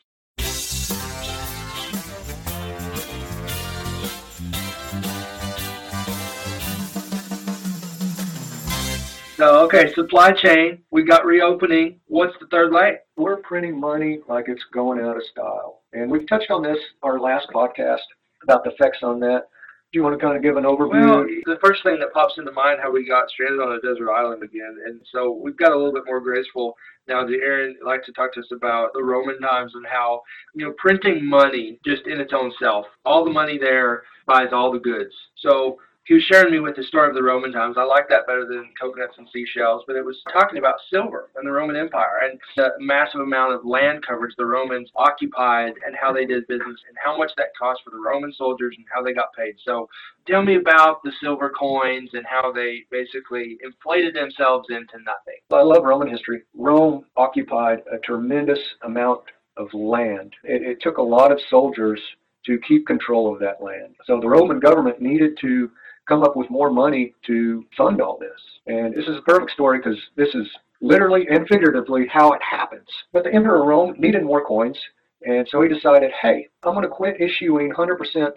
So 9.47 9.61
okay, 9.67 9.93
supply 9.95 10.33
chain. 10.33 10.83
We 10.91 11.05
got 11.05 11.25
reopening. 11.25 12.01
What's 12.09 12.35
the 12.41 12.49
third 12.49 12.73
leg? 12.73 12.95
we're 13.17 13.37
printing 13.37 13.79
money 13.79 14.19
like 14.29 14.47
it's 14.49 14.65
going 14.75 14.99
out 15.01 15.17
of 15.17 15.23
style. 15.31 15.83
And 15.93 16.11
we've 16.11 16.29
touched 16.29 16.51
on 16.51 16.65
this 16.65 16.79
our 17.05 17.21
last 17.21 17.47
podcast 17.55 18.05
about 18.43 18.65
the 18.65 18.71
effects 18.71 18.99
on 19.03 19.21
that. 19.21 19.45
Do 19.93 20.01
you 20.01 20.03
want 20.03 20.19
to 20.19 20.25
kind 20.25 20.37
of 20.37 20.43
give 20.43 20.57
an 20.57 20.65
overview? 20.65 21.07
Well, 21.07 21.27
the 21.45 21.61
first 21.65 21.85
thing 21.85 22.01
that 22.01 22.13
pops 22.13 22.35
into 22.39 22.51
mind 22.51 22.81
how 22.83 22.91
we 22.91 23.07
got 23.07 23.31
stranded 23.31 23.61
on 23.61 23.73
a 23.73 23.81
desert 23.81 24.11
island 24.11 24.43
again, 24.43 24.79
and 24.85 25.01
so 25.13 25.31
we've 25.31 25.57
got 25.57 25.71
a 25.71 25.77
little 25.77 25.93
bit 25.93 26.03
more 26.07 26.21
graceful 26.21 26.75
now. 27.07 27.25
Did 27.25 27.41
Aaron 27.41 27.77
like 27.87 28.03
to 28.05 28.13
talk 28.13 28.35
to 28.35 28.41
us 28.41 28.51
about 28.53 28.91
the 28.95 29.05
Roman 29.05 29.41
times 29.41 29.73
and 29.77 29.87
how 29.87 30.23
you 30.55 30.67
know 30.67 30.75
printing 30.77 31.25
money 31.25 31.79
just 31.87 32.09
in 32.09 32.21
its 32.21 32.33
own 32.35 32.53
self, 32.61 32.87
all 33.05 33.25
the 33.25 33.31
money 33.31 33.59
there 33.59 34.03
buys 34.27 34.49
all 34.53 34.73
the 34.73 34.81
goods. 34.81 35.15
So 35.37 35.79
he 36.07 36.15
was 36.15 36.23
sharing 36.23 36.53
me 36.53 36.61
with 36.61 36.77
the 36.77 36.85
story 36.85 37.09
of 37.09 37.15
the 37.15 37.23
Roman 37.23 37.51
times. 37.51 37.77
I 37.77 37.83
like 37.83 38.09
that 38.11 38.29
better 38.29 38.47
than 38.47 38.71
coconuts 38.81 39.19
and 39.19 39.29
seashells, 39.33 39.83
but 39.89 39.97
it 39.97 40.05
was 40.05 40.17
talking 40.33 40.59
about 40.59 40.77
silver 40.89 41.31
and 41.35 41.47
the 41.47 41.51
Roman 41.51 41.75
Empire 41.75 42.21
and 42.23 42.39
the 42.57 42.71
massive 42.79 43.21
amount 43.21 43.55
of 43.55 43.65
land 43.65 44.07
coverage 44.07 44.35
the 44.39 44.47
Romans 44.47 44.89
occupied 44.95 45.73
and 45.85 45.97
how 46.01 46.13
they 46.13 46.25
did 46.25 46.47
business 46.47 46.81
and 46.89 46.97
how 47.05 47.19
much 47.19 47.33
that 47.37 47.49
cost 47.59 47.81
for 47.85 47.91
the 47.91 47.99
Roman 47.99 48.33
soldiers 48.33 48.75
and 48.79 48.87
how 48.95 49.03
they 49.03 49.13
got 49.13 49.35
paid. 49.35 49.57
So 49.65 49.89
tell 50.29 50.43
me 50.43 50.55
about 50.55 51.03
the 51.03 51.11
silver 51.21 51.51
coins 51.51 52.11
and 52.13 52.25
how 52.25 52.53
they 52.53 52.85
basically 52.93 53.59
inflated 53.65 54.15
themselves 54.15 54.69
into 54.71 54.99
nothing. 55.05 55.41
I 55.51 55.63
love 55.63 55.83
Roman 55.83 56.09
history. 56.09 56.43
Rome 56.55 57.05
occupied 57.17 57.81
a 57.93 57.99
tremendous 57.99 58.61
amount 58.83 59.23
of 59.57 59.75
land. 59.75 60.35
It, 60.45 60.63
it 60.63 60.79
took 60.81 60.99
a 60.99 61.03
lot 61.03 61.33
of 61.33 61.41
soldiers 61.51 62.01
to 62.45 62.61
keep 62.61 62.87
control 62.87 63.33
of 63.33 63.41
that 63.41 63.61
land. 63.61 63.97
So 64.07 64.21
the 64.21 64.29
Roman 64.29 64.61
government 64.61 65.01
needed 65.01 65.37
to 65.41 65.69
come 66.09 66.23
up 66.23 66.37
with 66.37 66.51
more 66.51 66.71
money 66.71 67.15
to 67.27 67.65
fund 67.77 68.01
all 68.01 68.19
this. 68.19 68.41
And 68.67 68.95
this 68.95 69.07
is 69.07 69.17
a 69.17 69.23
perfect 69.23 69.53
story 69.53 69.79
because 69.79 69.99
this 70.17 70.35
is 70.35 70.47
literally 70.81 71.27
and 71.31 71.47
figuratively 71.49 72.07
how 72.11 72.33
it 72.33 72.41
happens. 72.43 72.89
But 73.13 73.25
the 73.25 73.33
Emperor 73.33 73.61
of 73.63 73.67
Rome 73.67 73.95
needed 73.99 74.25
more 74.25 74.45
coins, 74.45 74.79
and 75.27 75.47
so 75.51 75.63
he 75.63 75.69
decided, 75.69 76.11
hey, 76.23 76.49
I'm 76.63 76.75
going 76.75 76.83
to 76.83 76.89
quit 76.89 77.21
issuing 77.21 77.73
100% 77.73 78.31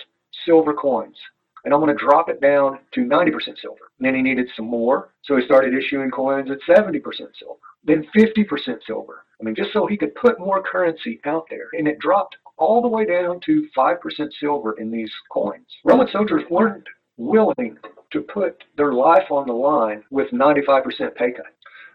silver 0.46 0.74
coins. 0.74 1.18
and 1.66 1.74
I'm 1.74 1.82
going 1.82 1.96
to 1.96 2.04
drop 2.04 2.30
it 2.30 2.42
down 2.42 2.80
to 2.94 3.02
90% 3.02 3.34
silver. 3.60 3.92
And 4.00 4.08
then 4.08 4.16
he 4.16 4.22
needed 4.22 4.50
some 4.56 4.66
more, 4.66 5.14
so 5.24 5.36
he 5.36 5.46
started 5.46 5.74
issuing 5.74 6.12
coins 6.12 6.50
at 6.50 6.60
70% 6.68 7.02
silver, 7.04 7.60
then 7.84 8.08
50% 8.16 8.80
silver. 8.86 9.26
I 9.40 9.44
mean, 9.44 9.56
just 9.56 9.72
so 9.74 9.86
he 9.86 9.98
could 9.98 10.16
put 10.16 10.40
more 10.40 10.64
currency 10.64 11.20
out 11.26 11.46
there. 11.50 11.68
And 11.74 11.88
it 11.88 12.00
dropped 12.00 12.38
all 12.58 12.82
the 12.82 12.88
way 12.88 13.06
down 13.06 13.40
to 13.46 13.68
5% 13.78 13.98
silver 14.40 14.74
in 14.80 14.92
these 14.92 15.12
coins. 15.32 15.68
Roman 15.86 16.08
soldiers 16.12 16.44
weren't 16.50 16.86
willing 17.20 17.78
to 18.12 18.22
put 18.22 18.64
their 18.78 18.94
life 18.94 19.30
on 19.30 19.46
the 19.46 19.54
line 19.54 20.04
with 20.10 20.32
95% 20.32 21.16
pay 21.16 21.32
cut. 21.32 21.46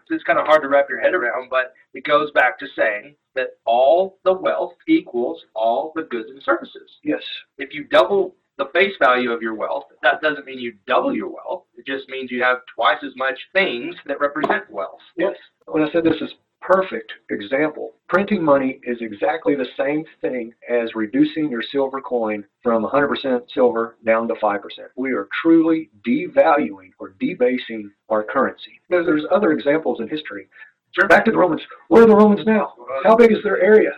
It's 0.09 0.23
kind 0.23 0.37
of 0.37 0.45
hard 0.45 0.61
to 0.61 0.69
wrap 0.69 0.87
your 0.87 1.01
head 1.01 1.15
around, 1.15 1.49
but 1.49 1.73
it 1.95 2.05
goes 2.05 2.29
back 2.31 2.59
to 2.59 2.67
saying 2.75 3.15
that 3.33 3.57
all 3.65 4.19
the 4.23 4.33
wealth 4.33 4.73
equals 4.87 5.41
all 5.55 5.91
the 5.95 6.03
goods 6.03 6.29
and 6.29 6.41
services. 6.43 6.99
Yes. 7.03 7.23
If 7.57 7.73
you 7.73 7.85
double 7.85 8.35
the 8.57 8.69
face 8.73 8.93
value 8.99 9.31
of 9.31 9.41
your 9.41 9.55
wealth, 9.55 9.85
that 10.03 10.21
doesn't 10.21 10.45
mean 10.45 10.59
you 10.59 10.75
double 10.87 11.13
your 11.13 11.29
wealth. 11.29 11.63
It 11.75 11.87
just 11.87 12.07
means 12.07 12.31
you 12.31 12.43
have 12.43 12.59
twice 12.73 12.99
as 13.03 13.15
much 13.15 13.37
things 13.51 13.95
that 14.05 14.19
represent 14.19 14.69
wealth. 14.69 15.01
Yes. 15.17 15.35
When 15.65 15.83
I 15.83 15.91
said 15.91 16.03
this 16.03 16.21
is 16.21 16.31
perfect 16.65 17.11
example. 17.29 17.93
Printing 18.07 18.43
money 18.43 18.79
is 18.83 18.97
exactly 19.01 19.55
the 19.55 19.67
same 19.77 20.03
thing 20.21 20.53
as 20.69 20.95
reducing 20.95 21.49
your 21.49 21.61
silver 21.61 22.01
coin 22.01 22.45
from 22.63 22.83
100% 22.83 23.41
silver 23.53 23.97
down 24.05 24.27
to 24.27 24.35
5%. 24.35 24.59
We 24.95 25.11
are 25.11 25.27
truly 25.41 25.89
devaluing 26.07 26.91
or 26.99 27.15
debasing 27.19 27.91
our 28.09 28.23
currency. 28.23 28.79
There's, 28.89 29.05
there's 29.05 29.25
other 29.31 29.51
examples 29.51 29.99
in 29.99 30.07
history. 30.07 30.47
Sure. 30.91 31.07
Back 31.07 31.25
to 31.25 31.31
the 31.31 31.37
Romans. 31.37 31.61
Where 31.89 32.03
are 32.03 32.07
the 32.07 32.15
Romans 32.15 32.45
now? 32.45 32.73
How 33.03 33.15
big 33.15 33.31
is 33.31 33.43
their 33.43 33.61
area? 33.61 33.91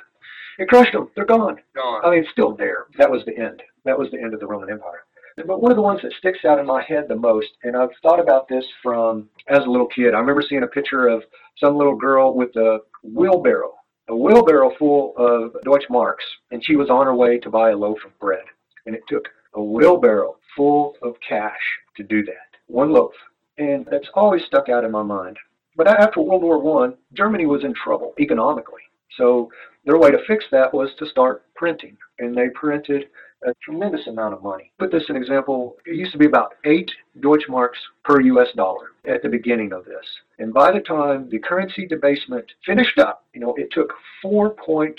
It 0.58 0.68
crushed 0.68 0.94
them. 0.94 1.10
They're 1.16 1.26
gone. 1.26 1.58
Gone. 1.76 2.02
I 2.04 2.10
mean, 2.10 2.20
it's 2.20 2.32
still 2.32 2.56
there. 2.56 2.86
That 2.98 3.12
was 3.12 3.22
the 3.26 3.38
end. 3.38 3.62
That 3.86 3.98
was 3.98 4.10
the 4.12 4.20
end 4.20 4.34
of 4.34 4.40
the 4.40 4.48
Roman 4.48 4.72
Empire. 4.72 5.06
But 5.46 5.62
one 5.62 5.72
of 5.72 5.75
the 5.75 5.84
ones 5.84 6.01
that 6.01 6.13
sticks 6.13 6.46
out 6.46 6.60
in 6.60 6.65
my 6.65 6.82
head 6.82 7.06
the 7.08 7.15
most, 7.15 7.50
and 7.63 7.77
I've 7.77 7.91
thought 8.01 8.20
about 8.20 8.48
this 8.48 8.65
from 8.82 9.29
as 9.48 9.60
a 9.60 9.70
little 9.70 9.88
kid. 9.88 10.15
I 10.15 10.20
remember 10.20 10.41
seeing 10.41 10.63
a 10.63 10.67
picture 10.67 11.08
of 11.08 11.24
some 11.58 11.77
little 11.77 11.96
girl 11.96 12.34
with 12.34 12.56
a 12.56 12.79
wheelbarrow, 13.03 13.75
a 14.10 14.15
wheelbarrow 14.15 14.72
full 14.79 15.13
of 15.15 15.53
Deutschmarks, 15.63 16.25
and 16.51 16.63
she 16.65 16.75
was 16.75 16.89
on 16.89 17.06
her 17.06 17.15
way 17.15 17.38
to 17.38 17.51
buy 17.51 17.70
a 17.70 17.77
loaf 17.77 18.00
of 18.03 18.17
bread. 18.20 18.44
And 18.88 18.96
it 18.96 19.03
took 19.08 19.27
a 19.53 19.62
wheelbarrow 19.62 20.38
full 20.56 20.96
of 21.03 21.15
cash 21.27 21.62
to 21.98 22.03
do 22.03 22.24
that. 22.25 22.58
One 22.65 22.91
loaf. 22.91 23.13
And 23.60 23.88
that's 23.91 24.10
always 24.15 24.44
stuck 24.46 24.70
out 24.70 24.84
in 24.84 24.91
my 24.91 25.03
mind. 25.03 25.38
But 25.75 25.88
after 25.88 26.22
World 26.22 26.41
War 26.41 26.60
One, 26.60 26.96
Germany 27.13 27.46
was 27.46 27.63
in 27.63 27.74
trouble 27.75 28.13
economically. 28.20 28.82
So 29.17 29.51
their 29.86 30.00
way 30.00 30.10
to 30.10 30.25
fix 30.27 30.46
that 30.51 30.74
was 30.74 30.89
to 30.98 31.06
start 31.06 31.46
printing. 31.56 31.98
And 32.20 32.36
they 32.36 32.50
printed 32.50 33.06
a 33.46 33.53
tremendous 33.63 34.08
amount 34.08 34.34
of 34.34 34.44
money. 34.44 34.72
Put 34.79 34.91
this 34.91 35.03
in 35.10 35.15
example, 35.15 35.75
it 35.86 35.96
used 35.96 36.12
to 36.12 36.17
be 36.17 36.25
about 36.25 36.56
eight 36.65 36.89
Deutschmarks 37.20 37.77
per 38.03 38.22
US 38.22 38.48
dollar 38.56 38.91
at 39.06 39.22
the 39.22 39.29
beginning 39.29 39.74
of 39.74 39.86
this. 39.86 40.06
And 40.39 40.53
by 40.53 40.72
the 40.72 40.79
time 40.79 41.29
the 41.29 41.39
currency 41.39 41.86
debasement 41.86 42.46
finished 42.65 42.98
up, 42.98 43.25
you 43.34 43.41
know, 43.41 43.53
it 43.58 43.70
took 43.72 43.94
4.2 44.24 44.96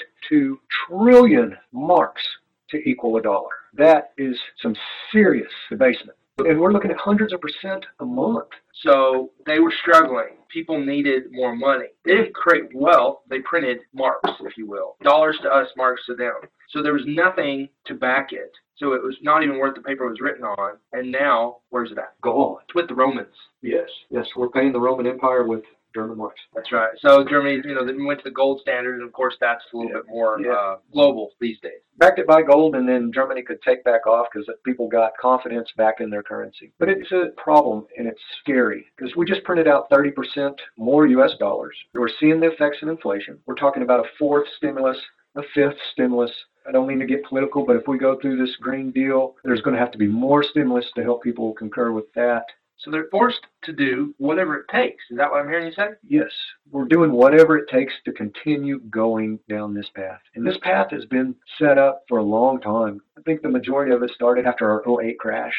trillion 0.86 1.56
marks 1.72 2.22
to 2.70 2.76
equal 2.88 3.16
a 3.16 3.22
dollar. 3.22 3.50
That 3.74 4.12
is 4.18 4.36
some 4.62 4.74
serious 5.12 5.50
debasement. 5.70 6.17
And 6.38 6.60
we're 6.60 6.72
looking 6.72 6.90
at 6.90 6.96
hundreds 6.98 7.32
of 7.32 7.40
percent 7.40 7.84
a 8.00 8.04
month. 8.04 8.48
So 8.82 9.32
they 9.44 9.58
were 9.58 9.72
struggling. 9.82 10.36
People 10.52 10.82
needed 10.82 11.24
more 11.32 11.54
money. 11.54 11.86
They 12.04 12.12
didn't 12.12 12.34
create 12.34 12.74
wealth, 12.74 13.18
they 13.28 13.40
printed 13.40 13.78
marks, 13.92 14.30
if 14.40 14.56
you 14.56 14.66
will. 14.66 14.96
Dollars 15.02 15.38
to 15.42 15.48
us, 15.48 15.68
marks 15.76 16.02
to 16.06 16.14
them. 16.14 16.34
So 16.70 16.82
there 16.82 16.92
was 16.92 17.02
nothing 17.06 17.68
to 17.86 17.94
back 17.94 18.32
it. 18.32 18.52
So 18.76 18.92
it 18.92 19.02
was 19.02 19.16
not 19.20 19.42
even 19.42 19.58
worth 19.58 19.74
the 19.74 19.82
paper 19.82 20.06
it 20.06 20.10
was 20.10 20.20
written 20.20 20.44
on. 20.44 20.76
And 20.92 21.10
now, 21.10 21.58
where's 21.70 21.90
it 21.90 21.98
at? 21.98 22.18
Gone. 22.22 22.58
It's 22.64 22.74
with 22.74 22.88
the 22.88 22.94
Romans. 22.94 23.34
Yes, 23.60 23.88
yes, 24.08 24.26
we're 24.36 24.50
paying 24.50 24.72
the 24.72 24.80
Roman 24.80 25.06
Empire 25.06 25.44
with 25.44 25.64
German. 25.98 26.28
That's 26.54 26.70
right. 26.70 26.90
So 26.98 27.24
Germany, 27.24 27.60
you 27.64 27.74
know, 27.74 27.84
then 27.84 28.04
went 28.06 28.20
to 28.20 28.24
the 28.24 28.30
gold 28.30 28.60
standard, 28.60 28.94
and 28.96 29.02
of 29.02 29.12
course 29.12 29.34
that's 29.40 29.64
a 29.72 29.76
little 29.76 29.90
Yeah. 29.90 29.96
bit 29.98 30.08
more 30.08 30.40
Yeah. 30.40 30.52
uh, 30.52 30.78
global 30.92 31.32
these 31.40 31.58
days. 31.60 31.80
backed 31.96 32.20
it 32.20 32.28
by 32.28 32.42
gold, 32.42 32.76
and 32.76 32.88
then 32.88 33.10
Germany 33.10 33.42
could 33.42 33.60
take 33.62 33.82
back 33.82 34.06
off 34.06 34.28
because 34.32 34.48
people 34.64 34.86
got 34.86 35.16
confidence 35.16 35.68
back 35.72 36.00
in 36.00 36.10
their 36.10 36.22
currency. 36.22 36.70
But 36.78 36.88
it's 36.88 37.10
a 37.10 37.32
problem, 37.36 37.88
and 37.96 38.06
it's 38.06 38.22
scary 38.38 38.86
because 38.96 39.16
we 39.16 39.26
just 39.26 39.42
printed 39.42 39.66
out 39.66 39.90
30% 39.90 40.60
more 40.76 41.08
U.S. 41.08 41.34
dollars. 41.40 41.76
We're 41.94 42.08
seeing 42.20 42.38
the 42.38 42.52
effects 42.52 42.80
of 42.82 42.88
inflation. 42.88 43.40
We're 43.46 43.56
talking 43.56 43.82
about 43.82 43.98
a 44.06 44.08
fourth 44.16 44.46
stimulus, 44.58 44.96
a 45.34 45.42
fifth 45.54 45.80
stimulus. 45.90 46.30
I 46.68 46.70
don't 46.70 46.86
mean 46.86 47.00
to 47.00 47.06
get 47.06 47.24
political, 47.24 47.64
but 47.66 47.74
if 47.74 47.88
we 47.88 47.98
go 47.98 48.14
through 48.20 48.36
this 48.36 48.54
Green 48.58 48.92
Deal, 48.92 49.34
there's 49.42 49.62
going 49.62 49.74
to 49.74 49.80
have 49.80 49.90
to 49.90 49.98
be 49.98 50.06
more 50.06 50.44
stimulus 50.44 50.88
to 50.94 51.02
help 51.02 51.24
people 51.24 51.52
concur 51.54 51.90
with 51.90 52.12
that. 52.12 52.44
So 52.78 52.90
they're 52.92 53.08
forced 53.10 53.40
to 53.64 53.72
do 53.72 54.14
whatever 54.18 54.56
it 54.56 54.66
takes. 54.70 55.02
Is 55.10 55.16
that 55.16 55.30
what 55.30 55.40
I'm 55.40 55.48
hearing 55.48 55.66
you 55.66 55.72
say? 55.72 55.88
Yes, 56.06 56.30
we're 56.70 56.84
doing 56.84 57.10
whatever 57.10 57.58
it 57.58 57.68
takes 57.68 57.92
to 58.04 58.12
continue 58.12 58.78
going 58.90 59.40
down 59.48 59.74
this 59.74 59.88
path. 59.96 60.20
And 60.36 60.46
this 60.46 60.58
path 60.62 60.92
has 60.92 61.04
been 61.06 61.34
set 61.58 61.76
up 61.76 62.04
for 62.08 62.18
a 62.18 62.22
long 62.22 62.60
time. 62.60 63.00
I 63.18 63.22
think 63.22 63.42
the 63.42 63.48
majority 63.48 63.92
of 63.92 64.02
it 64.02 64.12
started 64.14 64.46
after 64.46 64.70
our 64.70 65.02
08 65.02 65.18
crash, 65.18 65.54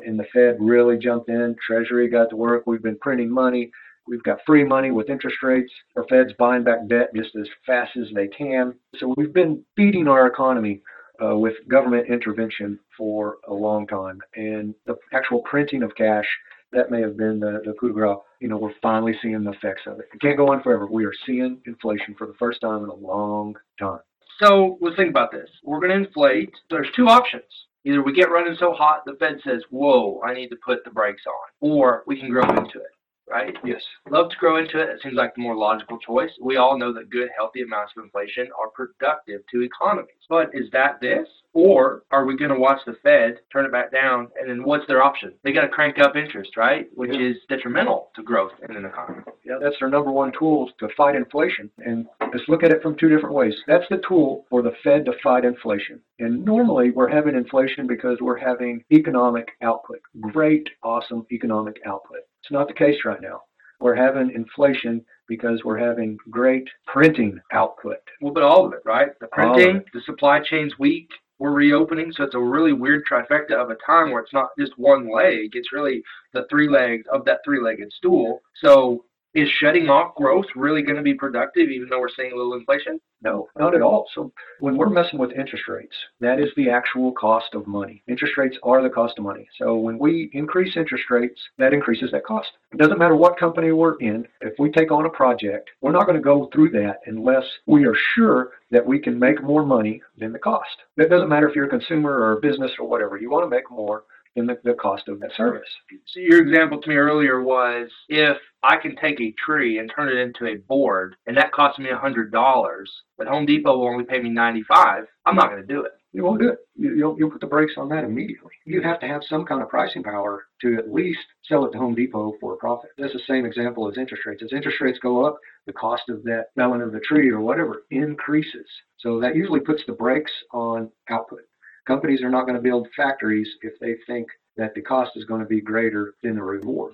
and 0.00 0.18
the 0.18 0.26
Fed 0.32 0.56
really 0.60 0.98
jumped 0.98 1.30
in. 1.30 1.56
Treasury 1.66 2.08
got 2.08 2.28
to 2.30 2.36
work. 2.36 2.64
We've 2.66 2.82
been 2.82 2.98
printing 2.98 3.30
money. 3.30 3.70
We've 4.06 4.22
got 4.22 4.38
free 4.46 4.64
money 4.64 4.90
with 4.90 5.10
interest 5.10 5.38
rates. 5.42 5.72
Our 5.96 6.04
Fed's 6.08 6.32
buying 6.38 6.64
back 6.64 6.86
debt 6.86 7.10
just 7.14 7.34
as 7.36 7.48
fast 7.66 7.96
as 7.96 8.08
they 8.14 8.28
can. 8.28 8.74
So 8.96 9.14
we've 9.16 9.34
been 9.34 9.64
feeding 9.74 10.06
our 10.06 10.26
economy 10.26 10.82
uh, 11.22 11.36
with 11.36 11.54
government 11.68 12.08
intervention 12.08 12.78
for 12.96 13.38
a 13.48 13.54
long 13.54 13.86
time. 13.86 14.20
And 14.34 14.74
the 14.86 14.96
actual 15.12 15.40
printing 15.42 15.82
of 15.82 15.94
cash 15.94 16.26
that 16.72 16.90
may 16.90 17.00
have 17.00 17.16
been 17.16 17.40
the, 17.40 17.62
the 17.64 17.72
coup 17.74 17.88
de 17.88 17.94
grace. 17.94 18.18
You 18.40 18.48
know, 18.48 18.58
we're 18.58 18.74
finally 18.82 19.14
seeing 19.22 19.42
the 19.44 19.50
effects 19.52 19.82
of 19.86 19.98
it. 19.98 20.06
It 20.12 20.20
can't 20.20 20.36
go 20.36 20.52
on 20.52 20.62
forever. 20.62 20.86
We 20.86 21.04
are 21.04 21.12
seeing 21.26 21.60
inflation 21.66 22.14
for 22.16 22.26
the 22.26 22.34
first 22.38 22.60
time 22.60 22.84
in 22.84 22.90
a 22.90 22.94
long 22.94 23.56
time. 23.78 24.00
So 24.42 24.78
let's 24.80 24.96
think 24.96 25.10
about 25.10 25.32
this. 25.32 25.48
We're 25.64 25.80
going 25.80 25.90
to 25.90 26.06
inflate. 26.06 26.52
There's 26.70 26.88
two 26.94 27.08
options. 27.08 27.42
Either 27.84 28.02
we 28.02 28.12
get 28.12 28.30
running 28.30 28.56
so 28.58 28.72
hot, 28.72 29.02
the 29.06 29.14
Fed 29.18 29.38
says, 29.42 29.62
"Whoa, 29.70 30.20
I 30.24 30.34
need 30.34 30.48
to 30.48 30.56
put 30.64 30.84
the 30.84 30.90
brakes 30.90 31.22
on," 31.26 31.70
or 31.70 32.02
we 32.06 32.20
can 32.20 32.28
grow 32.28 32.42
into 32.42 32.78
it. 32.78 32.92
Right? 33.30 33.54
Yes. 33.64 33.82
Love 34.10 34.30
to 34.30 34.36
grow 34.36 34.56
into 34.56 34.80
it. 34.80 34.88
It 34.88 35.00
seems 35.02 35.14
like 35.14 35.34
the 35.34 35.42
more 35.42 35.56
logical 35.56 35.98
choice. 35.98 36.30
We 36.40 36.56
all 36.56 36.78
know 36.78 36.92
that 36.94 37.10
good, 37.10 37.28
healthy 37.36 37.62
amounts 37.62 37.92
of 37.96 38.04
inflation 38.04 38.48
are 38.58 38.68
productive 38.68 39.42
to 39.52 39.62
economies. 39.62 40.14
But 40.28 40.50
is 40.54 40.70
that 40.72 41.00
this? 41.00 41.26
Or 41.54 42.02
are 42.10 42.24
we 42.24 42.36
going 42.36 42.50
to 42.50 42.58
watch 42.58 42.78
the 42.86 42.96
Fed 43.02 43.38
turn 43.52 43.64
it 43.64 43.72
back 43.72 43.90
down? 43.90 44.28
And 44.38 44.48
then 44.48 44.62
what's 44.62 44.86
their 44.86 45.02
option? 45.02 45.32
They 45.42 45.52
got 45.52 45.62
to 45.62 45.68
crank 45.68 45.98
up 45.98 46.14
interest, 46.14 46.56
right? 46.56 46.86
Which 46.94 47.10
Yeah. 47.12 47.30
is 47.30 47.36
detrimental 47.48 48.10
to 48.16 48.22
growth 48.22 48.52
in 48.68 48.76
an 48.76 48.84
economy. 48.84 49.22
Yeah, 49.44 49.58
that's 49.60 49.78
their 49.80 49.88
number 49.88 50.10
one 50.12 50.32
tool 50.38 50.70
to 50.78 50.88
fight 50.96 51.16
inflation. 51.16 51.70
And 51.78 52.06
let's 52.20 52.46
look 52.48 52.62
at 52.62 52.70
it 52.70 52.82
from 52.82 52.96
two 52.96 53.08
different 53.08 53.34
ways. 53.34 53.54
That's 53.66 53.88
the 53.88 54.00
tool 54.06 54.44
for 54.50 54.62
the 54.62 54.72
Fed 54.84 55.04
to 55.06 55.12
fight 55.22 55.44
inflation. 55.44 56.00
And 56.18 56.44
normally 56.44 56.90
we're 56.90 57.08
having 57.08 57.34
inflation 57.34 57.86
because 57.86 58.18
we're 58.20 58.36
having 58.38 58.84
economic 58.92 59.48
output. 59.62 60.00
Mm-hmm. 60.16 60.30
Great, 60.30 60.68
awesome 60.82 61.26
economic 61.32 61.80
output. 61.86 62.20
It's 62.48 62.54
not 62.54 62.66
the 62.66 62.72
case 62.72 63.04
right 63.04 63.20
now. 63.20 63.42
We're 63.78 63.94
having 63.94 64.30
inflation 64.34 65.04
because 65.28 65.60
we're 65.64 65.76
having 65.76 66.16
great 66.30 66.66
printing 66.86 67.38
output. 67.52 67.98
Well, 68.22 68.32
but 68.32 68.42
all 68.42 68.64
of 68.64 68.72
it, 68.72 68.80
right? 68.86 69.10
The 69.20 69.26
printing, 69.26 69.84
the 69.92 70.00
supply 70.06 70.40
chain's 70.40 70.72
weak. 70.78 71.10
We're 71.38 71.52
reopening, 71.52 72.10
so 72.10 72.24
it's 72.24 72.34
a 72.34 72.40
really 72.40 72.72
weird 72.72 73.04
trifecta 73.04 73.52
of 73.52 73.68
a 73.68 73.76
time 73.84 74.10
where 74.12 74.22
it's 74.22 74.32
not 74.32 74.48
just 74.58 74.72
one 74.78 75.12
leg; 75.14 75.50
it's 75.52 75.74
really 75.74 76.02
the 76.32 76.46
three 76.48 76.70
legs 76.70 77.04
of 77.12 77.26
that 77.26 77.40
three-legged 77.44 77.92
stool. 77.92 78.40
So, 78.62 79.04
is 79.40 79.48
shutting 79.60 79.88
off 79.88 80.14
growth 80.14 80.46
really 80.54 80.82
going 80.82 80.96
to 80.96 81.02
be 81.02 81.14
productive, 81.14 81.70
even 81.70 81.88
though 81.88 82.00
we're 82.00 82.08
seeing 82.14 82.32
a 82.32 82.36
little 82.36 82.54
inflation? 82.54 83.00
No, 83.22 83.48
not 83.58 83.74
at 83.74 83.82
all. 83.82 84.06
So 84.14 84.32
when 84.60 84.76
we're 84.76 84.88
messing 84.88 85.18
with 85.18 85.32
interest 85.32 85.64
rates, 85.68 85.94
that 86.20 86.38
is 86.38 86.50
the 86.56 86.70
actual 86.70 87.12
cost 87.12 87.54
of 87.54 87.66
money. 87.66 88.02
Interest 88.08 88.36
rates 88.36 88.56
are 88.62 88.82
the 88.82 88.88
cost 88.88 89.18
of 89.18 89.24
money. 89.24 89.48
So 89.58 89.76
when 89.76 89.98
we 89.98 90.30
increase 90.32 90.76
interest 90.76 91.04
rates, 91.10 91.40
that 91.58 91.72
increases 91.72 92.10
that 92.12 92.24
cost. 92.24 92.48
It 92.72 92.78
doesn't 92.78 92.98
matter 92.98 93.16
what 93.16 93.38
company 93.38 93.72
we're 93.72 93.98
in. 93.98 94.26
If 94.40 94.54
we 94.58 94.70
take 94.70 94.92
on 94.92 95.06
a 95.06 95.10
project, 95.10 95.70
we're 95.80 95.92
not 95.92 96.06
going 96.06 96.16
to 96.16 96.22
go 96.22 96.48
through 96.52 96.70
that 96.70 97.00
unless 97.06 97.44
we 97.66 97.86
are 97.86 97.96
sure 98.14 98.50
that 98.70 98.86
we 98.86 98.98
can 98.98 99.18
make 99.18 99.42
more 99.42 99.64
money 99.64 100.00
than 100.18 100.32
the 100.32 100.38
cost. 100.38 100.68
That 100.96 101.10
doesn't 101.10 101.28
matter 101.28 101.48
if 101.48 101.56
you're 101.56 101.66
a 101.66 101.70
consumer 101.70 102.12
or 102.12 102.32
a 102.32 102.40
business 102.40 102.70
or 102.78 102.86
whatever. 102.86 103.16
You 103.16 103.30
want 103.30 103.44
to 103.44 103.56
make 103.56 103.70
more 103.70 104.04
than 104.36 104.46
the, 104.46 104.58
the 104.64 104.74
cost 104.74 105.08
of 105.08 105.20
that 105.20 105.32
service. 105.36 105.68
So 106.06 106.20
your 106.20 106.46
example 106.46 106.80
to 106.80 106.88
me 106.88 106.96
earlier 106.96 107.42
was 107.42 107.90
if 108.08 108.36
I 108.62 108.76
can 108.76 108.96
take 108.96 109.20
a 109.20 109.34
tree 109.44 109.78
and 109.78 109.90
turn 109.94 110.08
it 110.08 110.18
into 110.18 110.46
a 110.46 110.56
board, 110.56 111.16
and 111.26 111.36
that 111.36 111.52
costs 111.52 111.78
me 111.78 111.90
a 111.90 111.96
hundred 111.96 112.32
dollars, 112.32 112.90
but 113.16 113.26
Home 113.26 113.46
Depot 113.46 113.76
will 113.76 113.88
only 113.88 114.04
pay 114.04 114.20
me 114.20 114.30
ninety-five. 114.30 115.04
I'm 115.26 115.36
not 115.36 115.50
going 115.50 115.60
to 115.60 115.66
do 115.66 115.82
it. 115.82 115.92
You 116.12 116.24
won't 116.24 116.40
do 116.40 116.48
it. 116.48 116.58
You, 116.74 116.94
you'll, 116.96 117.18
you'll 117.18 117.30
put 117.30 117.42
the 117.42 117.46
brakes 117.46 117.74
on 117.76 117.90
that 117.90 118.02
immediately. 118.02 118.52
You 118.64 118.80
have 118.80 118.98
to 119.00 119.06
have 119.06 119.20
some 119.28 119.44
kind 119.44 119.62
of 119.62 119.68
pricing 119.68 120.02
power 120.02 120.46
to 120.62 120.76
at 120.76 120.90
least 120.90 121.18
sell 121.44 121.66
it 121.66 121.72
to 121.72 121.78
Home 121.78 121.94
Depot 121.94 122.32
for 122.40 122.54
a 122.54 122.56
profit. 122.56 122.90
That's 122.96 123.12
the 123.12 123.20
same 123.28 123.44
example 123.44 123.88
as 123.90 123.98
interest 123.98 124.24
rates. 124.24 124.42
As 124.42 124.54
interest 124.54 124.80
rates 124.80 124.98
go 125.00 125.24
up, 125.26 125.36
the 125.66 125.72
cost 125.74 126.04
of 126.08 126.22
that 126.24 126.46
felon 126.56 126.80
of 126.80 126.92
the 126.92 127.00
tree 127.00 127.28
or 127.28 127.40
whatever 127.40 127.82
increases. 127.90 128.66
So 128.96 129.20
that 129.20 129.36
usually 129.36 129.60
puts 129.60 129.82
the 129.86 129.92
brakes 129.92 130.32
on 130.52 130.90
output. 131.10 131.42
Companies 131.88 132.20
are 132.22 132.28
not 132.28 132.42
going 132.42 132.54
to 132.54 132.60
build 132.60 132.86
factories 132.94 133.48
if 133.62 133.72
they 133.80 133.94
think 134.06 134.28
that 134.58 134.74
the 134.74 134.82
cost 134.82 135.12
is 135.16 135.24
going 135.24 135.40
to 135.40 135.46
be 135.46 135.62
greater 135.62 136.12
than 136.22 136.36
the 136.36 136.42
reward. 136.42 136.92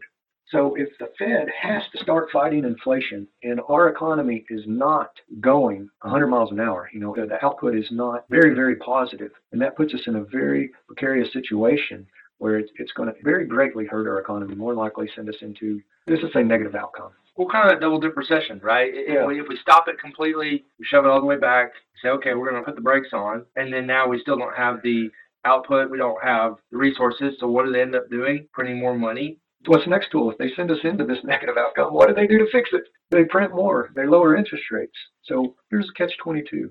So 0.51 0.77
if 0.77 0.89
the 1.01 1.09
Fed 1.19 1.49
has 1.61 1.83
to 1.91 1.99
start 2.01 2.29
fighting 2.33 2.65
inflation 2.65 3.27
and 3.43 3.61
our 3.69 3.89
economy 3.89 4.45
is 4.51 4.63
not 4.69 5.11
going 5.41 5.89
100 6.03 6.29
miles 6.29 6.53
an 6.53 6.61
hour, 6.61 6.89
you 6.93 7.01
know, 7.01 7.13
the 7.13 7.45
output 7.45 7.75
is 7.75 7.89
not 7.91 8.25
very, 8.31 8.55
very 8.55 8.77
positive, 8.77 9.33
and 9.51 9.61
that 9.61 9.77
puts 9.77 9.95
us 9.95 10.03
in 10.07 10.15
a 10.15 10.25
very 10.25 10.71
precarious 10.87 11.33
situation 11.33 12.07
where 12.39 12.59
it's, 12.59 12.71
it's 12.77 12.93
going 12.93 13.09
to 13.09 13.15
very 13.23 13.47
greatly 13.47 13.87
hurt 13.87 14.09
our 14.09 14.19
economy, 14.19 14.55
more 14.55 14.75
likely 14.75 15.09
send 15.15 15.29
us 15.29 15.37
into, 15.41 15.81
this 16.07 16.21
is 16.21 16.31
a 16.35 16.43
negative 16.43 16.75
outcome. 16.75 17.11
Well, 17.37 17.49
kind 17.49 17.69
of 17.69 17.75
that 17.75 17.81
double 17.81 17.99
dip 17.99 18.17
recession, 18.17 18.61
right? 18.63 18.93
Yeah. 18.95 19.23
If, 19.23 19.27
we, 19.27 19.41
if 19.41 19.47
we 19.49 19.59
stop 19.61 19.89
it 19.89 19.99
completely, 19.99 20.65
we 20.79 20.85
shove 20.85 21.05
it 21.05 21.09
all 21.09 21.21
the 21.21 21.27
way 21.27 21.39
back, 21.39 21.73
say, 22.03 22.09
okay, 22.11 22.35
we're 22.35 22.51
going 22.51 22.63
to 22.63 22.67
put 22.67 22.77
the 22.77 22.83
brakes 22.83 23.09
on, 23.13 23.45
and 23.57 23.73
then 23.73 23.87
now 23.87 24.09
we 24.09 24.21
still 24.21 24.39
don't 24.39 24.57
have 24.57 24.83
the 24.83 25.11
output, 25.45 25.91
we 25.91 25.99
don't 25.99 26.23
have 26.23 26.57
the 26.71 26.77
resources, 26.79 27.35
so 27.39 27.49
what 27.49 27.65
do 27.65 27.73
they 27.73 27.83
end 27.83 27.95
up 27.95 28.09
doing? 28.11 28.47
Printing 28.53 28.79
more 28.79 28.97
money. 28.97 29.39
What's 29.67 29.87
next 29.87 30.11
tool? 30.11 30.31
If 30.31 30.39
they 30.39 30.53
send 30.55 30.71
us 30.71 30.79
into 30.85 31.05
this 31.05 31.19
negative 31.25 31.57
outcome, 31.59 31.93
what 31.93 32.09
do 32.09 32.15
they 32.15 32.27
do 32.27 32.39
to 32.39 32.47
fix 32.53 32.71
it? 32.73 32.85
They 33.11 33.25
print 33.25 33.55
more, 33.55 33.91
they 33.97 34.07
lower 34.07 34.37
interest 34.37 34.65
rates. 34.71 34.97
So 35.25 35.57
here's 35.71 35.91
catch 35.97 36.13
22. 36.23 36.71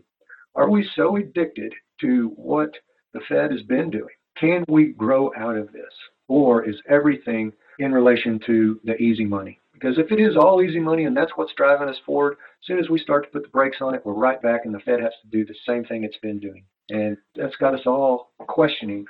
Are 0.55 0.69
we 0.69 0.87
so 0.95 1.17
addicted 1.17 1.73
to 2.01 2.31
what 2.35 2.71
the 3.13 3.21
Fed 3.27 3.51
has 3.51 3.63
been 3.63 3.89
doing? 3.89 4.13
Can 4.39 4.63
we 4.67 4.93
grow 4.93 5.31
out 5.37 5.57
of 5.57 5.71
this? 5.71 5.93
Or 6.27 6.67
is 6.67 6.75
everything 6.89 7.51
in 7.79 7.91
relation 7.91 8.39
to 8.45 8.79
the 8.83 8.95
easy 8.95 9.25
money? 9.25 9.59
Because 9.73 9.97
if 9.97 10.11
it 10.11 10.19
is 10.19 10.37
all 10.37 10.61
easy 10.61 10.79
money 10.79 11.05
and 11.05 11.15
that's 11.15 11.33
what's 11.35 11.53
driving 11.55 11.89
us 11.89 11.97
forward, 12.05 12.33
as 12.33 12.67
soon 12.67 12.79
as 12.79 12.89
we 12.89 12.99
start 12.99 13.25
to 13.25 13.31
put 13.31 13.43
the 13.43 13.49
brakes 13.49 13.77
on 13.81 13.93
it, 13.93 14.01
we're 14.05 14.13
right 14.13 14.41
back 14.41 14.61
and 14.65 14.73
the 14.73 14.79
Fed 14.79 15.01
has 15.01 15.11
to 15.21 15.27
do 15.29 15.45
the 15.45 15.55
same 15.67 15.83
thing 15.83 16.03
it's 16.03 16.17
been 16.17 16.39
doing. 16.39 16.63
And 16.89 17.17
that's 17.35 17.55
got 17.57 17.73
us 17.73 17.85
all 17.85 18.31
questioning 18.39 19.05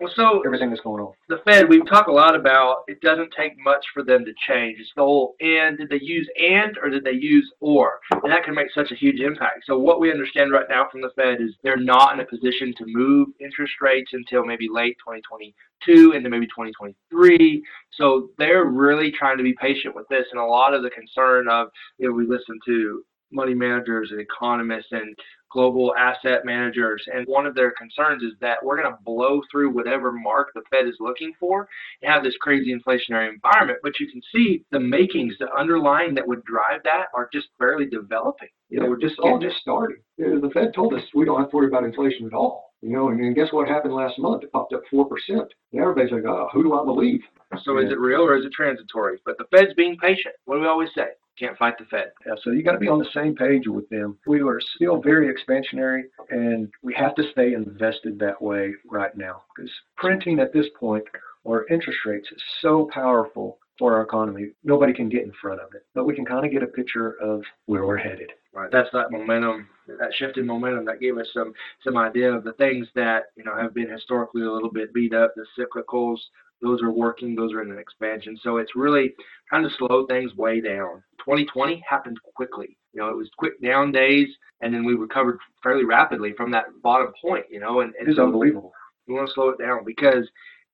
Well, 0.00 0.10
so 0.16 0.42
everything 0.46 0.70
that's 0.70 0.80
going 0.80 1.02
on. 1.02 1.12
the 1.28 1.40
Fed, 1.44 1.68
we 1.68 1.82
talk 1.82 2.06
a 2.06 2.12
lot 2.12 2.34
about 2.34 2.84
it 2.88 3.00
doesn't 3.02 3.34
take 3.36 3.52
much 3.58 3.84
for 3.92 4.02
them 4.02 4.24
to 4.24 4.32
change. 4.46 4.78
It's 4.80 4.90
the 4.96 5.02
whole 5.02 5.34
and 5.40 5.76
did 5.76 5.90
they 5.90 6.00
use 6.00 6.28
and 6.40 6.78
or 6.82 6.88
did 6.88 7.04
they 7.04 7.12
use 7.12 7.52
or? 7.60 8.00
And 8.10 8.32
that 8.32 8.44
can 8.44 8.54
make 8.54 8.68
such 8.74 8.92
a 8.92 8.94
huge 8.94 9.20
impact. 9.20 9.64
So 9.66 9.78
what 9.78 10.00
we 10.00 10.10
understand 10.10 10.52
right 10.52 10.66
now 10.70 10.88
from 10.90 11.02
the 11.02 11.10
Fed 11.16 11.40
is 11.40 11.54
they're 11.62 11.76
not 11.76 12.14
in 12.14 12.20
a 12.20 12.24
position 12.24 12.72
to 12.78 12.84
move 12.86 13.28
interest 13.40 13.74
rates 13.82 14.10
until 14.14 14.46
maybe 14.46 14.66
late 14.70 14.96
2022 15.04 16.12
into 16.12 16.30
maybe 16.30 16.46
2023. 16.46 17.62
So 17.92 18.30
they're 18.38 18.64
really 18.64 19.12
trying 19.12 19.36
to 19.36 19.44
be 19.44 19.54
patient 19.60 19.94
with 19.94 20.08
this. 20.08 20.24
And 20.32 20.40
a 20.40 20.44
lot 20.44 20.72
of 20.72 20.82
the 20.82 20.90
concern 20.90 21.48
of, 21.50 21.68
you 21.98 22.08
know, 22.08 22.14
we 22.14 22.26
listen 22.26 22.58
to 22.66 23.04
money 23.30 23.54
managers 23.54 24.10
and 24.10 24.20
economists 24.20 24.88
and 24.92 25.14
global 25.50 25.94
asset 25.96 26.44
managers. 26.44 27.02
And 27.12 27.26
one 27.26 27.46
of 27.46 27.54
their 27.54 27.72
concerns 27.72 28.22
is 28.22 28.32
that 28.40 28.64
we're 28.64 28.80
going 28.80 28.92
to 28.92 28.98
blow 29.04 29.40
through 29.50 29.70
whatever 29.70 30.12
mark 30.12 30.48
the 30.54 30.62
Fed 30.70 30.86
is 30.86 30.96
looking 31.00 31.32
for 31.38 31.68
and 32.02 32.12
have 32.12 32.22
this 32.22 32.36
crazy 32.40 32.74
inflationary 32.74 33.28
environment. 33.32 33.78
But 33.82 33.98
you 34.00 34.10
can 34.10 34.22
see 34.32 34.64
the 34.70 34.80
makings, 34.80 35.34
the 35.38 35.52
underlying 35.56 36.14
that 36.14 36.26
would 36.26 36.44
drive 36.44 36.82
that 36.84 37.06
are 37.14 37.28
just 37.32 37.48
barely 37.58 37.86
developing. 37.86 38.48
You 38.68 38.80
know, 38.80 38.88
we're 38.88 39.00
just 39.00 39.18
all 39.18 39.38
just 39.38 39.56
starting. 39.56 39.98
The 40.18 40.50
Fed 40.52 40.74
told 40.74 40.94
us 40.94 41.02
we 41.14 41.24
don't 41.24 41.40
have 41.40 41.50
to 41.50 41.56
worry 41.56 41.68
about 41.68 41.84
inflation 41.84 42.26
at 42.26 42.34
all. 42.34 42.68
You 42.82 42.90
know, 42.90 43.08
and 43.08 43.18
then 43.18 43.34
guess 43.34 43.52
what 43.52 43.66
happened 43.66 43.94
last 43.94 44.18
month? 44.20 44.44
It 44.44 44.52
popped 44.52 44.72
up 44.72 44.82
four 44.88 45.04
percent. 45.08 45.52
And 45.72 45.82
everybody's 45.82 46.12
like, 46.12 46.24
"Oh, 46.24 46.48
who 46.52 46.62
do 46.62 46.74
I 46.74 46.84
believe?" 46.84 47.20
So 47.64 47.78
is 47.78 47.90
it 47.90 47.98
real 47.98 48.20
or 48.20 48.36
is 48.36 48.44
it 48.44 48.52
transitory? 48.52 49.18
But 49.24 49.36
the 49.38 49.46
Fed's 49.50 49.74
being 49.74 49.96
patient. 49.96 50.34
What 50.44 50.56
do 50.56 50.60
we 50.60 50.68
always 50.68 50.90
say? 50.94 51.08
Can't 51.38 51.56
fight 51.56 51.78
the 51.78 51.84
Fed. 51.84 52.12
Yeah, 52.26 52.34
so 52.42 52.50
you 52.50 52.62
got 52.62 52.72
to 52.72 52.78
be 52.78 52.88
on 52.88 52.98
the 52.98 53.08
same 53.14 53.34
page 53.34 53.68
with 53.68 53.88
them. 53.90 54.18
We 54.26 54.42
are 54.42 54.60
still 54.74 55.00
very 55.00 55.32
expansionary, 55.32 56.02
and 56.30 56.68
we 56.82 56.94
have 56.94 57.14
to 57.14 57.30
stay 57.30 57.54
invested 57.54 58.18
that 58.18 58.40
way 58.42 58.74
right 58.90 59.16
now 59.16 59.42
because 59.54 59.70
printing 59.96 60.40
at 60.40 60.52
this 60.52 60.66
point 60.78 61.04
or 61.44 61.66
interest 61.70 62.00
rates 62.04 62.28
is 62.32 62.42
so 62.60 62.90
powerful 62.92 63.58
for 63.78 63.94
our 63.94 64.02
economy. 64.02 64.50
Nobody 64.64 64.92
can 64.92 65.08
get 65.08 65.22
in 65.22 65.32
front 65.40 65.60
of 65.60 65.68
it, 65.74 65.86
but 65.94 66.04
we 66.04 66.14
can 66.14 66.24
kind 66.24 66.44
of 66.44 66.50
get 66.50 66.62
a 66.62 66.66
picture 66.66 67.12
of 67.22 67.42
where 67.66 67.86
we're 67.86 67.96
headed. 67.96 68.32
Right. 68.52 68.70
That's 68.72 68.88
that 68.92 69.12
momentum, 69.12 69.68
that 69.86 70.12
shift 70.14 70.36
in 70.36 70.46
momentum 70.46 70.84
that 70.86 71.00
gave 71.00 71.16
us 71.16 71.28
some 71.32 71.52
some 71.84 71.96
idea 71.96 72.32
of 72.32 72.42
the 72.42 72.54
things 72.54 72.88
that 72.96 73.26
you 73.36 73.44
know 73.44 73.56
have 73.56 73.74
been 73.74 73.88
historically 73.88 74.42
a 74.42 74.50
little 74.50 74.70
bit 74.70 74.92
beat 74.92 75.14
up. 75.14 75.34
The 75.36 75.46
cyclicals, 75.56 76.18
those 76.60 76.82
are 76.82 76.90
working. 76.90 77.34
Those 77.34 77.52
are 77.52 77.62
in 77.62 77.70
an 77.70 77.78
expansion. 77.78 78.38
So 78.42 78.56
it's 78.56 78.74
really 78.74 79.14
trying 79.48 79.62
to 79.62 79.74
slow 79.78 80.06
things 80.06 80.34
way 80.36 80.60
down. 80.60 81.02
2020 81.18 81.82
happened 81.88 82.18
quickly. 82.34 82.76
You 82.92 83.00
know, 83.02 83.08
it 83.08 83.16
was 83.16 83.30
quick 83.36 83.60
down 83.62 83.92
days, 83.92 84.28
and 84.60 84.72
then 84.72 84.84
we 84.84 84.94
recovered 84.94 85.38
fairly 85.62 85.84
rapidly 85.84 86.32
from 86.36 86.50
that 86.52 86.66
bottom 86.82 87.12
point. 87.20 87.44
You 87.50 87.60
know, 87.60 87.80
and, 87.80 87.94
and 87.98 88.08
It's 88.08 88.16
so 88.16 88.24
unbelievable. 88.24 88.72
we 89.06 89.14
want 89.14 89.28
to 89.28 89.34
slow 89.34 89.50
it 89.50 89.58
down 89.58 89.84
because 89.84 90.28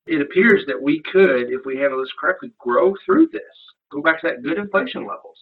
it 0.06 0.20
appears 0.20 0.64
that 0.66 0.80
we 0.80 1.02
could, 1.10 1.50
if 1.50 1.64
we 1.64 1.76
handle 1.76 2.00
this 2.00 2.12
correctly, 2.18 2.52
grow 2.58 2.94
through 3.04 3.28
this, 3.28 3.42
go 3.90 4.00
back 4.02 4.20
to 4.20 4.28
that 4.28 4.42
good 4.42 4.58
inflation 4.58 5.02
levels. 5.02 5.36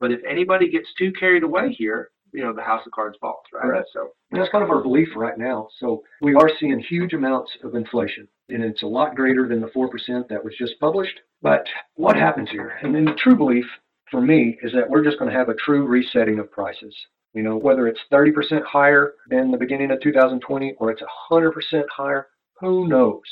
But 0.00 0.12
if 0.12 0.20
anybody 0.28 0.68
gets 0.68 0.88
too 0.98 1.12
carried 1.12 1.42
away 1.42 1.72
here, 1.72 2.10
you 2.32 2.42
know, 2.42 2.52
the 2.52 2.62
house 2.62 2.82
of 2.86 2.92
cards 2.92 3.16
falls, 3.20 3.44
right? 3.52 3.62
Correct. 3.62 3.88
So 3.92 4.12
And 4.30 4.40
that's 4.40 4.50
kind 4.50 4.64
of 4.64 4.70
our 4.70 4.82
belief 4.82 5.08
right 5.16 5.38
now. 5.38 5.68
So 5.78 6.02
we 6.20 6.34
are 6.34 6.50
seeing 6.58 6.80
huge 6.80 7.12
amounts 7.12 7.50
of 7.62 7.74
inflation, 7.74 8.26
and 8.48 8.62
it's 8.62 8.82
a 8.82 8.86
lot 8.86 9.14
greater 9.14 9.48
than 9.48 9.60
the 9.60 9.68
4% 9.68 10.28
that 10.28 10.44
was 10.44 10.54
just 10.58 10.78
published. 10.80 11.20
But 11.42 11.66
what 11.94 12.16
happens 12.16 12.48
here? 12.50 12.78
And 12.82 12.94
then 12.94 13.04
the 13.04 13.14
true 13.14 13.36
belief 13.36 13.66
for 14.10 14.20
me 14.20 14.58
is 14.62 14.72
that 14.72 14.88
we're 14.88 15.04
just 15.04 15.18
going 15.18 15.30
to 15.30 15.36
have 15.36 15.48
a 15.48 15.54
true 15.54 15.86
resetting 15.86 16.38
of 16.38 16.50
prices. 16.50 16.94
You 17.34 17.42
know, 17.42 17.56
whether 17.56 17.88
it's 17.88 18.00
30% 18.12 18.62
higher 18.64 19.14
than 19.28 19.50
the 19.50 19.56
beginning 19.56 19.90
of 19.90 20.00
2020 20.02 20.74
or 20.78 20.90
it's 20.90 21.02
100% 21.30 21.52
higher, 21.90 22.28
who 22.60 22.86
knows? 22.86 23.22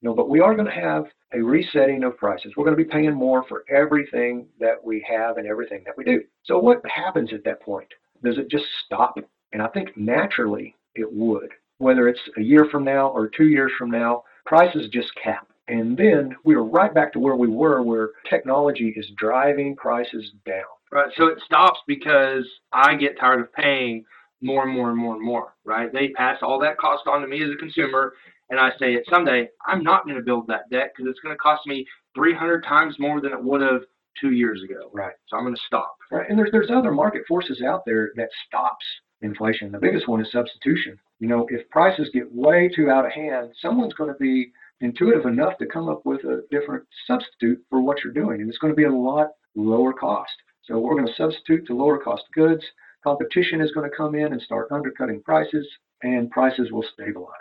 You 0.00 0.08
know, 0.08 0.14
but 0.14 0.30
we 0.30 0.40
are 0.40 0.54
going 0.54 0.68
to 0.68 0.72
have 0.72 1.06
a 1.34 1.40
resetting 1.40 2.04
of 2.04 2.16
prices. 2.16 2.52
We're 2.56 2.64
going 2.64 2.76
to 2.76 2.82
be 2.82 2.88
paying 2.88 3.12
more 3.12 3.44
for 3.48 3.64
everything 3.68 4.46
that 4.60 4.82
we 4.82 5.04
have 5.08 5.38
and 5.38 5.46
everything 5.46 5.82
that 5.86 5.96
we 5.96 6.04
do. 6.04 6.22
So 6.44 6.58
what 6.58 6.80
happens 6.88 7.32
at 7.32 7.44
that 7.44 7.60
point? 7.60 7.88
Does 8.22 8.38
it 8.38 8.50
just 8.50 8.66
stop? 8.84 9.18
And 9.52 9.62
I 9.62 9.68
think 9.68 9.96
naturally 9.96 10.74
it 10.94 11.10
would. 11.12 11.50
Whether 11.78 12.08
it's 12.08 12.20
a 12.36 12.42
year 12.42 12.66
from 12.70 12.84
now 12.84 13.08
or 13.08 13.28
two 13.28 13.46
years 13.46 13.72
from 13.78 13.90
now, 13.90 14.24
prices 14.44 14.88
just 14.92 15.14
cap. 15.22 15.46
And 15.68 15.96
then 15.96 16.34
we're 16.44 16.62
right 16.62 16.92
back 16.92 17.12
to 17.12 17.20
where 17.20 17.36
we 17.36 17.46
were, 17.46 17.82
where 17.82 18.10
technology 18.28 18.94
is 18.96 19.06
driving 19.16 19.76
prices 19.76 20.32
down. 20.46 20.64
right, 20.90 21.10
so 21.16 21.26
it 21.26 21.38
stops 21.44 21.78
because 21.86 22.44
I 22.72 22.94
get 22.94 23.18
tired 23.20 23.40
of 23.40 23.52
paying 23.52 24.04
more 24.40 24.64
and 24.64 24.72
more 24.72 24.90
and 24.90 24.98
more 24.98 25.14
and 25.14 25.24
more, 25.24 25.54
right? 25.64 25.92
They 25.92 26.08
pass 26.10 26.38
all 26.42 26.58
that 26.60 26.78
cost 26.78 27.06
on 27.06 27.20
to 27.20 27.28
me 27.28 27.42
as 27.42 27.50
a 27.50 27.56
consumer, 27.56 28.14
and 28.50 28.58
I 28.58 28.70
say 28.78 28.94
it 28.94 29.04
someday 29.10 29.48
I'm 29.66 29.82
not 29.82 30.04
going 30.04 30.16
to 30.16 30.22
build 30.22 30.46
that 30.46 30.70
debt 30.70 30.92
because 30.96 31.10
it's 31.10 31.20
going 31.20 31.34
to 31.34 31.38
cost 31.38 31.66
me 31.66 31.86
300 32.14 32.64
times 32.64 32.96
more 32.98 33.20
than 33.20 33.32
it 33.32 33.42
would 33.42 33.60
have 33.60 33.82
two 34.20 34.32
years 34.32 34.62
ago. 34.62 34.90
Right. 34.92 35.14
So 35.28 35.36
I'm 35.36 35.44
going 35.44 35.54
to 35.54 35.62
stop. 35.66 35.96
Right. 36.10 36.28
And 36.28 36.38
there's 36.38 36.50
there's 36.52 36.70
other 36.70 36.92
market 36.92 37.22
forces 37.26 37.62
out 37.62 37.82
there 37.86 38.12
that 38.16 38.28
stops 38.46 38.84
inflation. 39.22 39.72
The 39.72 39.78
biggest 39.78 40.08
one 40.08 40.20
is 40.20 40.30
substitution. 40.32 40.98
You 41.20 41.28
know, 41.28 41.46
if 41.50 41.68
prices 41.70 42.10
get 42.12 42.32
way 42.32 42.70
too 42.74 42.90
out 42.90 43.04
of 43.04 43.12
hand, 43.12 43.50
someone's 43.60 43.94
going 43.94 44.12
to 44.12 44.18
be 44.18 44.52
intuitive 44.80 45.26
enough 45.26 45.58
to 45.58 45.66
come 45.66 45.88
up 45.88 46.06
with 46.06 46.22
a 46.24 46.42
different 46.50 46.84
substitute 47.06 47.60
for 47.68 47.80
what 47.80 47.98
you're 48.02 48.12
doing, 48.12 48.40
and 48.40 48.48
it's 48.48 48.58
going 48.58 48.72
to 48.72 48.76
be 48.76 48.84
a 48.84 48.92
lot 48.92 49.28
lower 49.56 49.92
cost. 49.92 50.30
So 50.64 50.78
we're 50.78 50.94
going 50.94 51.08
to 51.08 51.14
substitute 51.14 51.66
to 51.66 51.74
lower 51.74 51.98
cost 51.98 52.22
goods. 52.34 52.62
Competition 53.02 53.60
is 53.60 53.72
going 53.72 53.88
to 53.88 53.96
come 53.96 54.14
in 54.14 54.32
and 54.32 54.42
start 54.42 54.68
undercutting 54.70 55.22
prices, 55.22 55.66
and 56.02 56.30
prices 56.30 56.70
will 56.70 56.84
stabilize. 56.92 57.32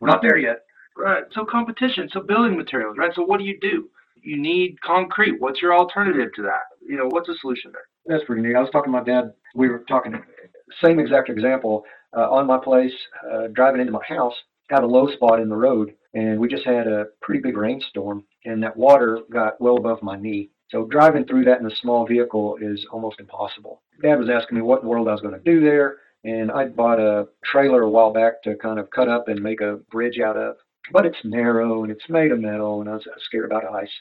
We're 0.00 0.08
not 0.08 0.22
there 0.22 0.36
yet. 0.36 0.60
Right. 0.96 1.24
So 1.32 1.44
competition. 1.44 2.08
So 2.12 2.20
building 2.20 2.56
materials. 2.56 2.96
Right. 2.96 3.12
So 3.14 3.22
what 3.22 3.38
do 3.38 3.44
you 3.44 3.58
do? 3.60 3.88
You 4.24 4.40
need 4.40 4.80
concrete. 4.80 5.38
What's 5.38 5.60
your 5.60 5.74
alternative 5.74 6.30
to 6.36 6.42
that? 6.42 6.62
You 6.80 6.96
know, 6.96 7.06
what's 7.08 7.26
the 7.26 7.36
solution 7.40 7.72
there? 7.72 7.82
That's 8.06 8.24
pretty 8.24 8.42
neat. 8.42 8.56
I 8.56 8.60
was 8.60 8.70
talking 8.72 8.92
to 8.92 8.98
my 8.98 9.04
dad. 9.04 9.34
We 9.54 9.68
were 9.68 9.84
talking, 9.86 10.14
same 10.82 10.98
exact 10.98 11.28
example 11.28 11.84
uh, 12.16 12.30
on 12.30 12.46
my 12.46 12.58
place, 12.58 12.92
uh, 13.30 13.48
driving 13.52 13.80
into 13.82 13.92
my 13.92 14.04
house, 14.08 14.34
had 14.70 14.82
a 14.82 14.86
low 14.86 15.08
spot 15.08 15.40
in 15.40 15.48
the 15.48 15.56
road, 15.56 15.92
and 16.14 16.38
we 16.38 16.48
just 16.48 16.64
had 16.64 16.86
a 16.86 17.06
pretty 17.20 17.40
big 17.40 17.56
rainstorm, 17.56 18.24
and 18.46 18.62
that 18.62 18.76
water 18.76 19.20
got 19.30 19.60
well 19.60 19.76
above 19.76 20.02
my 20.02 20.16
knee. 20.16 20.50
So 20.70 20.86
driving 20.86 21.26
through 21.26 21.44
that 21.44 21.60
in 21.60 21.66
a 21.66 21.76
small 21.76 22.06
vehicle 22.06 22.56
is 22.60 22.84
almost 22.90 23.20
impossible. 23.20 23.82
Dad 24.02 24.18
was 24.18 24.30
asking 24.30 24.56
me 24.56 24.62
what 24.62 24.80
in 24.80 24.86
the 24.86 24.90
world 24.90 25.08
I 25.08 25.12
was 25.12 25.20
going 25.20 25.34
to 25.34 25.40
do 25.40 25.60
there, 25.60 25.98
and 26.24 26.50
I 26.50 26.66
bought 26.66 26.98
a 26.98 27.28
trailer 27.44 27.82
a 27.82 27.90
while 27.90 28.12
back 28.12 28.42
to 28.44 28.56
kind 28.56 28.78
of 28.78 28.90
cut 28.90 29.08
up 29.08 29.28
and 29.28 29.42
make 29.42 29.60
a 29.60 29.80
bridge 29.90 30.18
out 30.18 30.36
of. 30.36 30.56
But 30.92 31.06
it's 31.06 31.16
narrow 31.24 31.82
and 31.82 31.92
it's 31.92 32.08
made 32.08 32.32
of 32.32 32.40
metal, 32.40 32.80
and 32.80 32.90
I 32.90 32.94
was 32.94 33.06
scared 33.24 33.46
about 33.46 33.64
ice. 33.64 33.92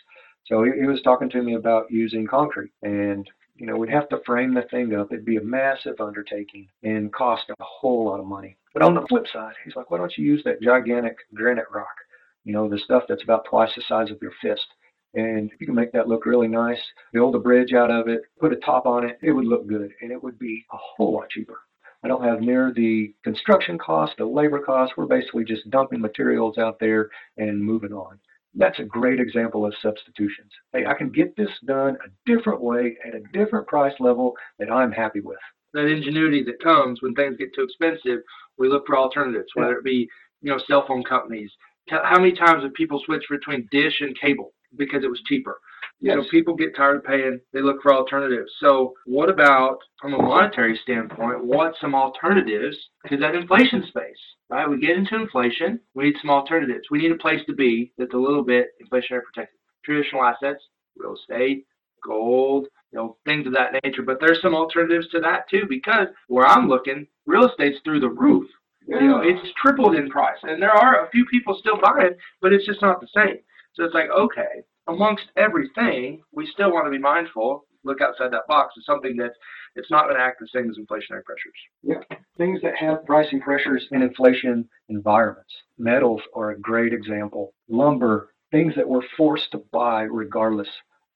So 0.46 0.64
he, 0.64 0.72
he 0.80 0.88
was 0.88 1.02
talking 1.02 1.30
to 1.32 1.42
me 1.42 1.56
about 1.56 1.92
using 1.92 2.28
concrete, 2.28 2.72
and 2.82 3.30
you 3.56 3.68
know, 3.68 3.78
we'd 3.78 3.92
have 3.92 4.10
to 4.10 4.22
frame 4.26 4.54
the 4.54 4.64
thing 4.64 4.96
up. 4.96 5.12
It'd 5.12 5.26
be 5.26 5.38
a 5.38 5.44
massive 5.44 6.00
undertaking 6.00 6.68
and 6.82 7.14
cost 7.14 7.44
a 7.50 7.56
whole 7.60 8.06
lot 8.06 8.20
of 8.20 8.26
money. 8.26 8.58
But 8.74 8.82
on 8.82 8.96
the 8.96 9.06
flip 9.08 9.26
side, 9.32 9.54
he's 9.64 9.76
like, 9.76 9.92
why 9.92 10.00
don't 10.00 10.18
you 10.18 10.26
use 10.26 10.44
that 10.44 10.62
gigantic 10.62 11.18
granite 11.34 11.68
rock? 11.72 11.96
You 12.44 12.54
know, 12.54 12.68
the 12.68 12.80
stuff 12.80 13.04
that's 13.08 13.24
about 13.24 13.46
twice 13.46 13.70
the 13.76 13.84
size 13.88 14.10
of 14.10 14.22
your 14.22 14.34
fist. 14.42 14.66
And 15.14 15.52
you 15.60 15.68
can 15.68 15.76
make 15.76 15.92
that 15.92 16.08
look 16.08 16.26
really 16.26 16.48
nice, 16.48 16.82
build 17.14 17.36
a 17.36 17.40
bridge 17.40 17.74
out 17.74 17.92
of 17.92 18.08
it, 18.08 18.24
put 18.40 18.52
a 18.52 18.58
top 18.58 18.88
on 18.88 19.08
it. 19.08 19.20
It 19.22 19.32
would 19.32 19.46
look 19.46 19.68
good 19.68 19.92
and 20.02 20.12
it 20.12 20.22
would 20.22 20.40
be 20.40 20.66
a 20.74 20.78
whole 20.78 21.14
lot 21.14 21.30
cheaper. 21.30 21.60
I 22.04 22.08
don't 22.08 22.24
have 22.24 22.42
near 22.42 22.74
the 22.74 23.14
construction 23.24 23.78
cost, 23.78 24.14
the 24.18 24.26
labor 24.26 24.60
cost. 24.60 24.94
We're 24.98 25.06
basically 25.06 25.46
just 25.46 25.70
dumping 25.70 26.02
materials 26.02 26.58
out 26.58 26.80
there 26.80 27.12
and 27.38 27.64
moving 27.64 27.94
on. 27.94 28.20
That's 28.56 28.80
a 28.80 28.84
great 28.84 29.20
example 29.20 29.66
of 29.66 29.74
substitutions. 29.82 30.52
Hey, 30.74 30.86
I 30.86 30.94
can 30.94 31.10
get 31.10 31.36
this 31.36 31.50
done 31.66 31.98
a 32.06 32.32
different 32.32 32.62
way 32.62 32.98
at 33.06 33.16
a 33.16 33.22
different 33.34 33.68
price 33.68 33.94
level 34.00 34.34
that 34.60 34.72
I'm 34.72 34.92
happy 34.92 35.22
with. 35.22 35.39
That 35.74 35.88
ingenuity 35.88 36.44
that 36.44 36.63
comes 36.63 37.02
when 37.02 37.16
things 37.16 37.38
get 37.38 37.54
too 37.56 37.63
expensive, 37.63 38.20
we 38.58 38.70
look 38.70 38.86
for 38.86 38.96
alternatives, 38.98 39.50
whether 39.56 39.74
it 39.78 39.84
be, 39.84 40.08
you 40.42 40.52
know, 40.52 40.60
cell 40.68 40.86
phone 40.88 41.04
companies. 41.04 41.52
How 41.89 42.20
many 42.20 42.34
times 42.34 42.63
have 42.63 42.74
people 42.76 43.02
switched 43.04 43.30
between 43.30 43.68
dish 43.72 44.02
and 44.02 44.20
cable 44.20 44.54
because 44.78 45.04
it 45.04 45.10
was 45.10 45.22
cheaper? 45.26 45.60
Yes. 46.00 46.18
So 46.18 46.30
people 46.30 46.54
get 46.56 46.76
tired 46.76 46.98
of 46.98 47.04
paying, 47.06 47.40
they 47.54 47.62
look 47.62 47.82
for 47.82 47.94
alternatives. 47.94 48.52
So 48.60 48.94
what 49.06 49.30
about 49.30 49.78
from 50.02 50.14
a 50.14 50.22
monetary 50.22 50.78
standpoint, 50.84 51.46
what 51.46 51.76
some 51.80 51.96
alternatives 51.96 52.78
to 53.08 53.18
that 53.18 53.36
inflation 53.36 53.86
space? 53.88 54.18
Right? 54.50 54.70
We 54.70 54.80
get 54.80 54.98
into 54.98 55.16
inflation, 55.16 55.80
we 55.96 56.04
need 56.04 56.16
some 56.22 56.30
alternatives. 56.30 56.88
We 56.92 57.00
need 57.00 57.12
a 57.12 57.18
place 57.18 57.40
to 57.48 57.54
be 57.54 57.94
that's 57.98 58.14
a 58.14 58.18
little 58.18 58.44
bit 58.44 58.68
inflationary 58.84 59.24
protected. 59.24 59.58
Traditional 59.86 60.24
assets, 60.24 60.62
real 60.98 61.16
estate, 61.16 61.66
gold, 62.06 62.68
you 62.92 63.00
know, 63.00 63.18
things 63.26 63.48
of 63.48 63.54
that 63.54 63.74
nature. 63.84 64.04
But 64.04 64.20
there's 64.20 64.42
some 64.42 64.54
alternatives 64.54 65.08
to 65.10 65.20
that 65.22 65.50
too, 65.50 65.64
because 65.68 66.08
where 66.28 66.46
I'm 66.46 66.68
looking, 66.68 67.08
real 67.26 67.48
estate's 67.48 67.80
through 67.84 68.02
the 68.02 68.10
roof. 68.10 68.48
Yeah. 68.88 69.00
You 69.00 69.08
know, 69.08 69.22
it's 69.22 69.48
tripled 69.62 69.96
in 69.96 70.10
price. 70.10 70.38
And 70.44 70.62
there 70.62 70.72
are 70.72 71.06
a 71.06 71.10
few 71.10 71.26
people 71.26 71.58
still 71.60 71.80
buying, 71.82 72.16
but 72.42 72.52
it's 72.52 72.66
just 72.66 72.82
not 72.82 73.00
the 73.00 73.08
same. 73.16 73.40
So 73.74 73.86
it's 73.86 73.94
like, 73.94 74.10
okay, 74.10 74.62
amongst 74.88 75.26
everything, 75.38 76.22
we 76.32 76.48
still 76.48 76.72
want 76.72 76.86
to 76.86 76.91
be 76.91 77.00
mindful, 77.00 77.65
look 77.84 78.02
outside 78.02 78.32
that 78.32 78.48
box 78.48 78.74
of 78.78 78.84
something 78.86 79.15
that 79.17 79.32
it's 79.76 79.91
not 79.91 80.06
going 80.06 80.15
to 80.15 80.22
act 80.22 80.39
the 80.39 80.48
same 80.54 80.69
as 80.69 80.78
inflationary 80.78 81.24
pressures. 81.24 81.54
Yeah, 81.82 82.17
things 82.38 82.62
that 82.62 82.76
have 82.78 83.06
pricing 83.06 83.41
pressures 83.41 83.88
in 83.91 84.02
inflation 84.02 84.67
environments. 84.89 85.54
Metals 85.78 86.22
are 86.36 86.52
a 86.52 86.60
great 86.60 86.93
example. 86.93 87.54
Lumber, 87.69 88.34
things 88.52 88.74
that 88.76 88.88
we're 88.88 89.02
forced 89.17 89.52
to 89.52 89.63
buy 89.72 90.04
regardless. 90.04 90.69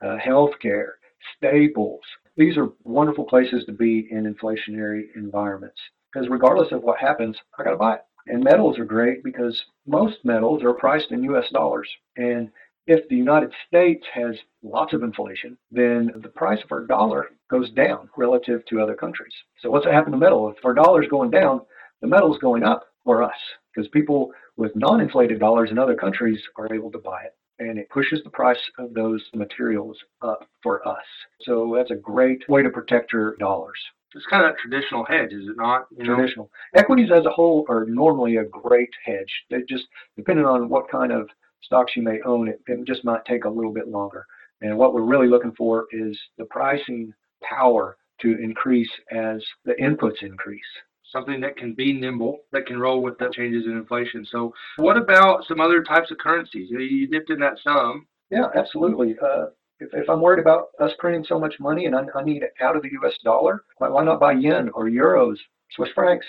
Uh, 0.03 0.17
healthcare, 0.23 0.91
staples. 1.35 2.01
These 2.35 2.55
are 2.55 2.69
wonderful 2.83 3.25
places 3.25 3.65
to 3.65 3.71
be 3.71 4.07
in 4.11 4.31
inflationary 4.31 5.05
environments 5.15 5.79
because 6.13 6.29
regardless 6.29 6.71
of 6.71 6.83
what 6.83 6.99
happens, 6.99 7.35
I 7.57 7.63
got 7.63 7.71
to 7.71 7.77
buy 7.77 7.95
it. 7.95 8.01
And 8.27 8.43
metals 8.43 8.77
are 8.77 8.85
great 8.85 9.23
because 9.23 9.59
most 9.85 10.17
metals 10.23 10.61
are 10.63 10.73
priced 10.73 11.11
in 11.11 11.23
US 11.23 11.49
dollars. 11.51 11.89
And 12.17 12.49
if 12.87 13.07
the 13.09 13.15
United 13.15 13.51
States 13.67 14.05
has 14.13 14.35
lots 14.63 14.93
of 14.93 15.03
inflation, 15.03 15.57
then 15.71 16.11
the 16.23 16.29
price 16.29 16.59
of 16.63 16.71
our 16.71 16.85
dollar 16.85 17.27
goes 17.49 17.69
down 17.71 18.09
relative 18.17 18.65
to 18.65 18.81
other 18.81 18.95
countries. 18.95 19.33
So 19.61 19.69
what's 19.69 19.85
happened 19.85 20.13
to 20.13 20.19
metal? 20.19 20.49
If 20.49 20.63
our 20.65 20.73
dollar 20.73 21.03
is 21.03 21.09
going 21.09 21.31
down, 21.31 21.61
the 22.01 22.07
metal 22.07 22.33
is 22.33 22.39
going 22.41 22.63
up 22.63 22.85
for 23.03 23.23
us 23.23 23.37
because 23.73 23.89
people 23.89 24.31
with 24.55 24.75
non-inflated 24.75 25.39
dollars 25.39 25.69
in 25.69 25.77
other 25.77 25.95
countries 25.95 26.39
are 26.57 26.73
able 26.73 26.91
to 26.91 26.97
buy 26.97 27.23
it. 27.23 27.35
And 27.59 27.77
it 27.77 27.89
pushes 27.89 28.21
the 28.23 28.29
price 28.29 28.59
of 28.77 28.93
those 28.93 29.23
materials 29.33 29.97
up 30.21 30.47
for 30.61 30.87
us. 30.87 31.03
So 31.41 31.73
that's 31.75 31.91
a 31.91 31.95
great 31.95 32.47
way 32.47 32.61
to 32.63 32.69
protect 32.69 33.11
your 33.11 33.35
dollars. 33.37 33.79
It's 34.15 34.25
kind 34.27 34.45
of 34.45 34.51
a 34.51 34.55
traditional 34.57 35.03
hedge, 35.03 35.33
is 35.33 35.47
it 35.47 35.57
not? 35.57 35.87
You 35.95 36.05
traditional. 36.05 36.49
Know? 36.73 36.79
Equities 36.81 37.09
as 37.11 37.25
a 37.25 37.31
whole 37.31 37.65
are 37.67 37.85
normally 37.85 38.37
a 38.37 38.45
great 38.45 38.89
hedge. 39.03 39.31
They 39.49 39.57
just, 39.67 39.85
depending 40.15 40.45
on 40.45 40.69
what 40.69 40.89
kind 40.89 41.11
of 41.11 41.29
stocks 41.61 41.95
you 41.95 42.01
may 42.01 42.19
own, 42.25 42.47
it, 42.47 42.61
it 42.67 42.85
just 42.85 43.03
might 43.03 43.25
take 43.25 43.45
a 43.45 43.49
little 43.49 43.73
bit 43.73 43.87
longer. 43.87 44.25
And 44.61 44.77
what 44.77 44.93
we're 44.93 45.01
really 45.01 45.27
looking 45.27 45.53
for 45.55 45.85
is 45.91 46.17
the 46.37 46.45
pricing 46.45 47.13
power 47.43 47.97
to 48.21 48.37
increase 48.41 48.89
as 49.11 49.43
the 49.65 49.73
inputs 49.73 50.23
increase. 50.23 50.61
Something 51.11 51.39
that 51.41 51.55
can 51.55 51.73
be 51.73 51.93
nimble, 51.93 52.39
that 52.51 52.65
can 52.65 52.79
roll 52.79 53.01
with 53.01 53.17
the 53.17 53.29
changes 53.33 53.65
in 53.65 53.73
inflation. 53.73 54.25
So, 54.29 54.53
what 54.77 54.97
about 54.97 55.45
some 55.47 55.61
other 55.61 55.81
types 55.81 56.11
of 56.11 56.17
currencies? 56.17 56.69
You, 56.69 57.07
dipped 57.07 57.29
in 57.29 57.39
that 57.39 57.59
some. 57.63 58.07
Yeah, 58.29 58.47
absolutely. 58.55 59.15
Uh, 59.21 59.45
if, 59.79 59.89
if, 59.93 60.09
I'm 60.09 60.21
worried 60.21 60.41
about 60.41 60.69
us 60.81 60.91
printing 60.99 61.23
so 61.23 61.39
much 61.39 61.55
money 61.61 61.85
and 61.85 61.95
I, 61.95 62.01
I 62.13 62.23
need 62.23 62.43
it 62.43 62.51
out 62.61 62.75
of 62.75 62.81
the 62.81 62.89
US 63.03 63.13
dollar, 63.23 63.63
why, 63.77 63.87
why 63.87 64.03
not 64.03 64.19
buy 64.19 64.33
yen 64.33 64.69
or 64.73 64.85
euros, 64.85 65.37
Swiss 65.75 65.89
francs? 65.93 66.25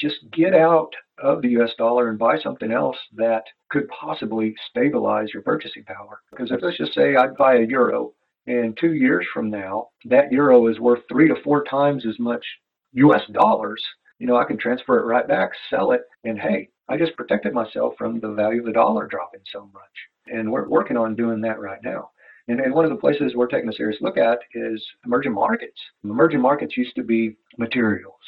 Just 0.00 0.30
get 0.32 0.54
out 0.54 0.90
of 1.18 1.42
the 1.42 1.50
US 1.60 1.70
dollar 1.78 2.08
and 2.08 2.18
buy 2.18 2.38
something 2.38 2.72
else 2.72 2.96
that 3.14 3.44
could 3.70 3.88
possibly 3.88 4.54
stabilize 4.70 5.28
your 5.32 5.42
purchasing 5.42 5.84
power. 5.84 6.20
Because 6.30 6.50
if 6.50 6.60
let's 6.62 6.78
just 6.78 6.94
say 6.94 7.16
I 7.16 7.28
buy 7.28 7.56
a 7.56 7.66
euro 7.66 8.12
and 8.46 8.76
two 8.76 8.94
years 8.94 9.26
from 9.32 9.50
now, 9.50 9.88
that 10.06 10.30
euro 10.32 10.66
is 10.66 10.80
worth 10.80 11.00
three 11.08 11.28
to 11.28 11.36
four 11.42 11.64
times 11.64 12.04
as 12.06 12.18
much 12.18 12.44
US 12.92 13.22
dollars, 13.32 13.82
you 14.18 14.26
know, 14.26 14.36
I 14.36 14.44
can 14.44 14.58
transfer 14.58 14.98
it 14.98 15.06
right 15.06 15.26
back, 15.26 15.50
sell 15.70 15.92
it, 15.92 16.02
and 16.24 16.38
hey, 16.38 16.68
I 16.88 16.96
just 16.96 17.16
protected 17.16 17.52
myself 17.52 17.94
from 17.96 18.20
the 18.20 18.32
value 18.32 18.60
of 18.60 18.66
the 18.66 18.72
dollar 18.72 19.06
dropping 19.06 19.40
so 19.52 19.68
much. 19.72 19.82
And 20.26 20.50
we're 20.50 20.68
working 20.68 20.96
on 20.96 21.16
doing 21.16 21.40
that 21.42 21.60
right 21.60 21.82
now. 21.82 22.10
And, 22.48 22.60
and 22.60 22.74
one 22.74 22.84
of 22.84 22.90
the 22.90 22.96
places 22.96 23.34
we're 23.34 23.46
taking 23.46 23.68
a 23.68 23.72
serious 23.72 24.00
look 24.00 24.18
at 24.18 24.38
is 24.54 24.84
emerging 25.04 25.32
markets. 25.32 25.80
Emerging 26.04 26.40
markets 26.40 26.76
used 26.76 26.94
to 26.96 27.02
be 27.02 27.36
materials, 27.58 28.20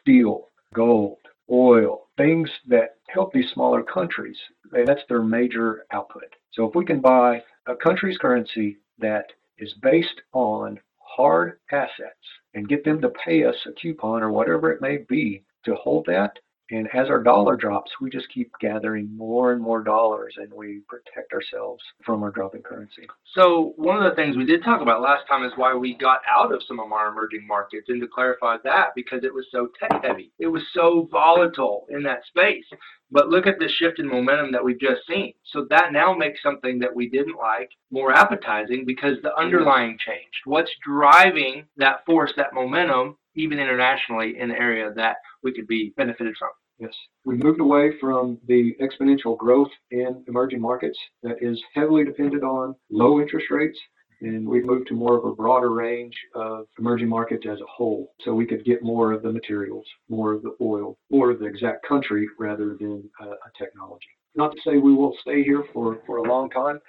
steel, 0.00 0.48
gold, 0.74 1.18
oil, 1.50 2.08
things 2.16 2.50
that 2.66 2.96
help 3.08 3.32
these 3.32 3.50
smaller 3.52 3.82
countries. 3.82 4.36
That's 4.72 5.02
their 5.08 5.22
major 5.22 5.86
output. 5.92 6.34
So 6.52 6.68
if 6.68 6.74
we 6.74 6.84
can 6.84 7.00
buy 7.00 7.42
a 7.66 7.76
country's 7.76 8.18
currency 8.18 8.78
that 8.98 9.26
is 9.58 9.72
based 9.82 10.20
on 10.32 10.80
hard 10.98 11.58
assets 11.70 12.14
and 12.54 12.68
get 12.68 12.84
them 12.84 13.00
to 13.00 13.12
pay 13.24 13.44
us 13.44 13.56
a 13.66 13.72
coupon 13.72 14.22
or 14.22 14.30
whatever 14.30 14.70
it 14.72 14.82
may 14.82 14.98
be 15.08 15.44
to 15.64 15.74
hold 15.74 16.06
that, 16.06 16.38
and 16.70 16.88
as 16.94 17.08
our 17.08 17.22
dollar 17.22 17.56
drops, 17.56 17.92
we 18.00 18.10
just 18.10 18.28
keep 18.32 18.50
gathering 18.60 19.16
more 19.16 19.52
and 19.52 19.62
more 19.62 19.82
dollars 19.82 20.34
and 20.36 20.52
we 20.52 20.80
protect 20.88 21.32
ourselves 21.32 21.82
from 22.04 22.22
our 22.24 22.30
dropping 22.30 22.62
currency. 22.62 23.06
So, 23.34 23.72
one 23.76 24.02
of 24.02 24.10
the 24.10 24.16
things 24.16 24.36
we 24.36 24.44
did 24.44 24.64
talk 24.64 24.80
about 24.80 25.00
last 25.00 25.28
time 25.28 25.44
is 25.44 25.52
why 25.54 25.74
we 25.74 25.94
got 25.94 26.22
out 26.30 26.52
of 26.52 26.62
some 26.66 26.80
of 26.80 26.90
our 26.90 27.08
emerging 27.08 27.46
markets. 27.46 27.88
And 27.88 28.00
to 28.00 28.08
clarify 28.08 28.56
that, 28.64 28.88
because 28.96 29.22
it 29.22 29.32
was 29.32 29.46
so 29.52 29.68
tech 29.78 30.02
heavy, 30.02 30.32
it 30.38 30.48
was 30.48 30.62
so 30.74 31.08
volatile 31.10 31.86
in 31.90 32.02
that 32.02 32.24
space. 32.26 32.64
But 33.12 33.28
look 33.28 33.46
at 33.46 33.60
the 33.60 33.68
shift 33.68 34.00
in 34.00 34.08
momentum 34.08 34.50
that 34.50 34.64
we've 34.64 34.80
just 34.80 35.06
seen. 35.06 35.34
So, 35.52 35.66
that 35.70 35.92
now 35.92 36.14
makes 36.14 36.42
something 36.42 36.80
that 36.80 36.94
we 36.94 37.08
didn't 37.08 37.36
like 37.36 37.70
more 37.92 38.12
appetizing 38.12 38.84
because 38.84 39.18
the 39.22 39.36
underlying 39.36 39.98
changed. 40.04 40.40
What's 40.44 40.72
driving 40.84 41.66
that 41.76 42.04
force, 42.04 42.32
that 42.36 42.54
momentum, 42.54 43.16
even 43.36 43.58
internationally 43.58 44.38
in 44.38 44.48
the 44.48 44.58
area 44.58 44.92
that 44.96 45.16
we 45.46 45.52
could 45.52 45.68
be 45.68 45.94
benefited 45.96 46.34
from. 46.36 46.50
Yes. 46.78 46.92
We 47.24 47.36
moved 47.36 47.60
away 47.60 47.92
from 48.00 48.38
the 48.48 48.74
exponential 48.82 49.38
growth 49.38 49.70
in 49.92 50.24
emerging 50.26 50.60
markets 50.60 50.98
that 51.22 51.36
is 51.40 51.62
heavily 51.72 52.04
dependent 52.04 52.42
on 52.42 52.74
low 52.90 53.20
interest 53.20 53.46
rates. 53.50 53.78
And 54.22 54.48
we've 54.48 54.64
moved 54.64 54.88
to 54.88 54.94
more 54.94 55.16
of 55.16 55.24
a 55.24 55.34
broader 55.34 55.70
range 55.70 56.16
of 56.34 56.66
emerging 56.80 57.08
markets 57.08 57.44
as 57.48 57.60
a 57.60 57.72
whole. 57.76 58.12
So 58.22 58.34
we 58.34 58.46
could 58.46 58.64
get 58.64 58.82
more 58.82 59.12
of 59.12 59.22
the 59.22 59.30
materials, 59.30 59.86
more 60.08 60.32
of 60.32 60.42
the 60.42 60.56
oil, 60.60 60.98
more 61.10 61.30
of 61.30 61.38
the 61.38 61.46
exact 61.46 61.86
country 61.86 62.26
rather 62.38 62.76
than 62.80 63.08
a, 63.20 63.26
a 63.26 63.50
technology. 63.56 64.08
Not 64.34 64.52
to 64.52 64.58
say 64.66 64.78
we 64.78 64.94
will 64.94 65.14
stay 65.20 65.44
here 65.44 65.64
for, 65.72 66.00
for 66.06 66.16
a 66.16 66.28
long 66.28 66.50
time, 66.50 66.80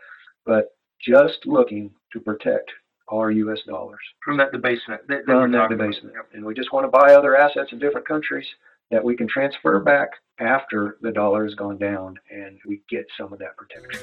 but 0.46 0.70
just 1.06 1.40
looking 1.46 1.92
to 2.14 2.20
protect 2.20 2.72
our 3.10 3.32
U.S. 3.32 3.60
dollars. 3.68 4.00
From 4.24 4.38
that 4.38 4.52
debasement. 4.52 5.02
That, 5.08 5.26
that 5.26 5.34
From 5.34 5.52
that 5.52 5.70
debasement. 5.70 6.16
About. 6.16 6.28
And 6.34 6.46
we 6.46 6.54
just 6.54 6.72
want 6.74 6.86
to 6.86 6.90
buy 6.90 7.14
other 7.14 7.36
assets 7.36 7.72
in 7.72 7.80
different 7.80 8.08
countries 8.08 8.46
that 8.92 9.04
we 9.04 9.16
can 9.16 9.28
transfer 9.28 9.80
back 9.80 10.10
after 10.40 10.98
the 11.02 11.12
dollar 11.12 11.44
has 11.44 11.56
gone 11.56 11.78
down 11.78 12.18
and 12.32 12.60
we 12.66 12.82
get 12.90 13.06
some 13.18 13.34
of 13.34 13.40
that 13.40 13.56
protection. 13.58 14.00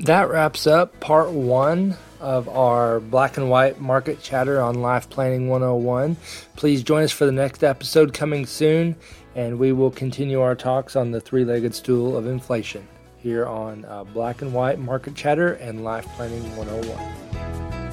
That 0.00 0.28
wraps 0.28 0.66
up 0.66 0.98
part 1.00 1.30
one 1.30 1.96
of 2.20 2.48
our 2.48 3.00
black 3.00 3.36
and 3.36 3.48
white 3.48 3.80
market 3.80 4.22
chatter 4.22 4.60
on 4.60 4.82
Life 4.82 5.08
Planning 5.08 5.48
101. 5.48 6.16
Please 6.56 6.82
join 6.82 7.04
us 7.04 7.12
for 7.12 7.26
the 7.26 7.32
next 7.32 7.62
episode 7.62 8.12
coming 8.12 8.44
soon, 8.44 8.96
and 9.34 9.58
we 9.58 9.72
will 9.72 9.90
continue 9.90 10.40
our 10.40 10.54
talks 10.54 10.96
on 10.96 11.10
the 11.10 11.20
three 11.20 11.44
legged 11.44 11.74
stool 11.74 12.16
of 12.16 12.26
inflation 12.26 12.86
here 13.18 13.46
on 13.46 13.84
uh, 13.86 14.04
Black 14.04 14.42
and 14.42 14.52
White 14.52 14.78
Market 14.78 15.14
Chatter 15.14 15.54
and 15.54 15.84
Life 15.84 16.06
Planning 16.16 16.56
101. 16.56 17.83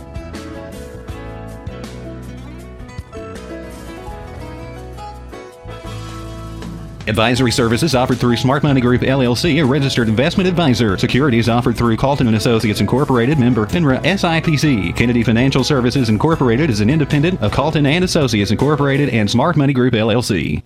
Advisory 7.12 7.52
services 7.52 7.94
offered 7.94 8.20
through 8.20 8.38
Smart 8.38 8.64
Money 8.64 8.80
Group 8.80 9.02
LLC, 9.02 9.62
a 9.62 9.66
registered 9.66 10.08
investment 10.08 10.48
advisor. 10.48 10.98
Securities 10.98 11.50
offered 11.50 11.76
through 11.76 11.98
Calton 11.98 12.26
and 12.28 12.38
Associates 12.38 12.80
Incorporated, 12.80 13.38
member 13.38 13.66
FINRA 13.66 14.02
SIPC. 14.02 14.96
Kennedy 14.96 15.22
Financial 15.22 15.62
Services 15.62 16.08
Incorporated 16.08 16.70
is 16.70 16.80
an 16.80 16.90
independent 16.90 17.42
of 17.42 17.52
Calton 17.52 17.86
and 17.86 18.06
Associates 18.06 18.52
Incorporated 18.52 19.10
and 19.10 19.30
Smart 19.30 19.58
Money 19.58 19.74
Group 19.74 19.94
LLC. 19.94 20.64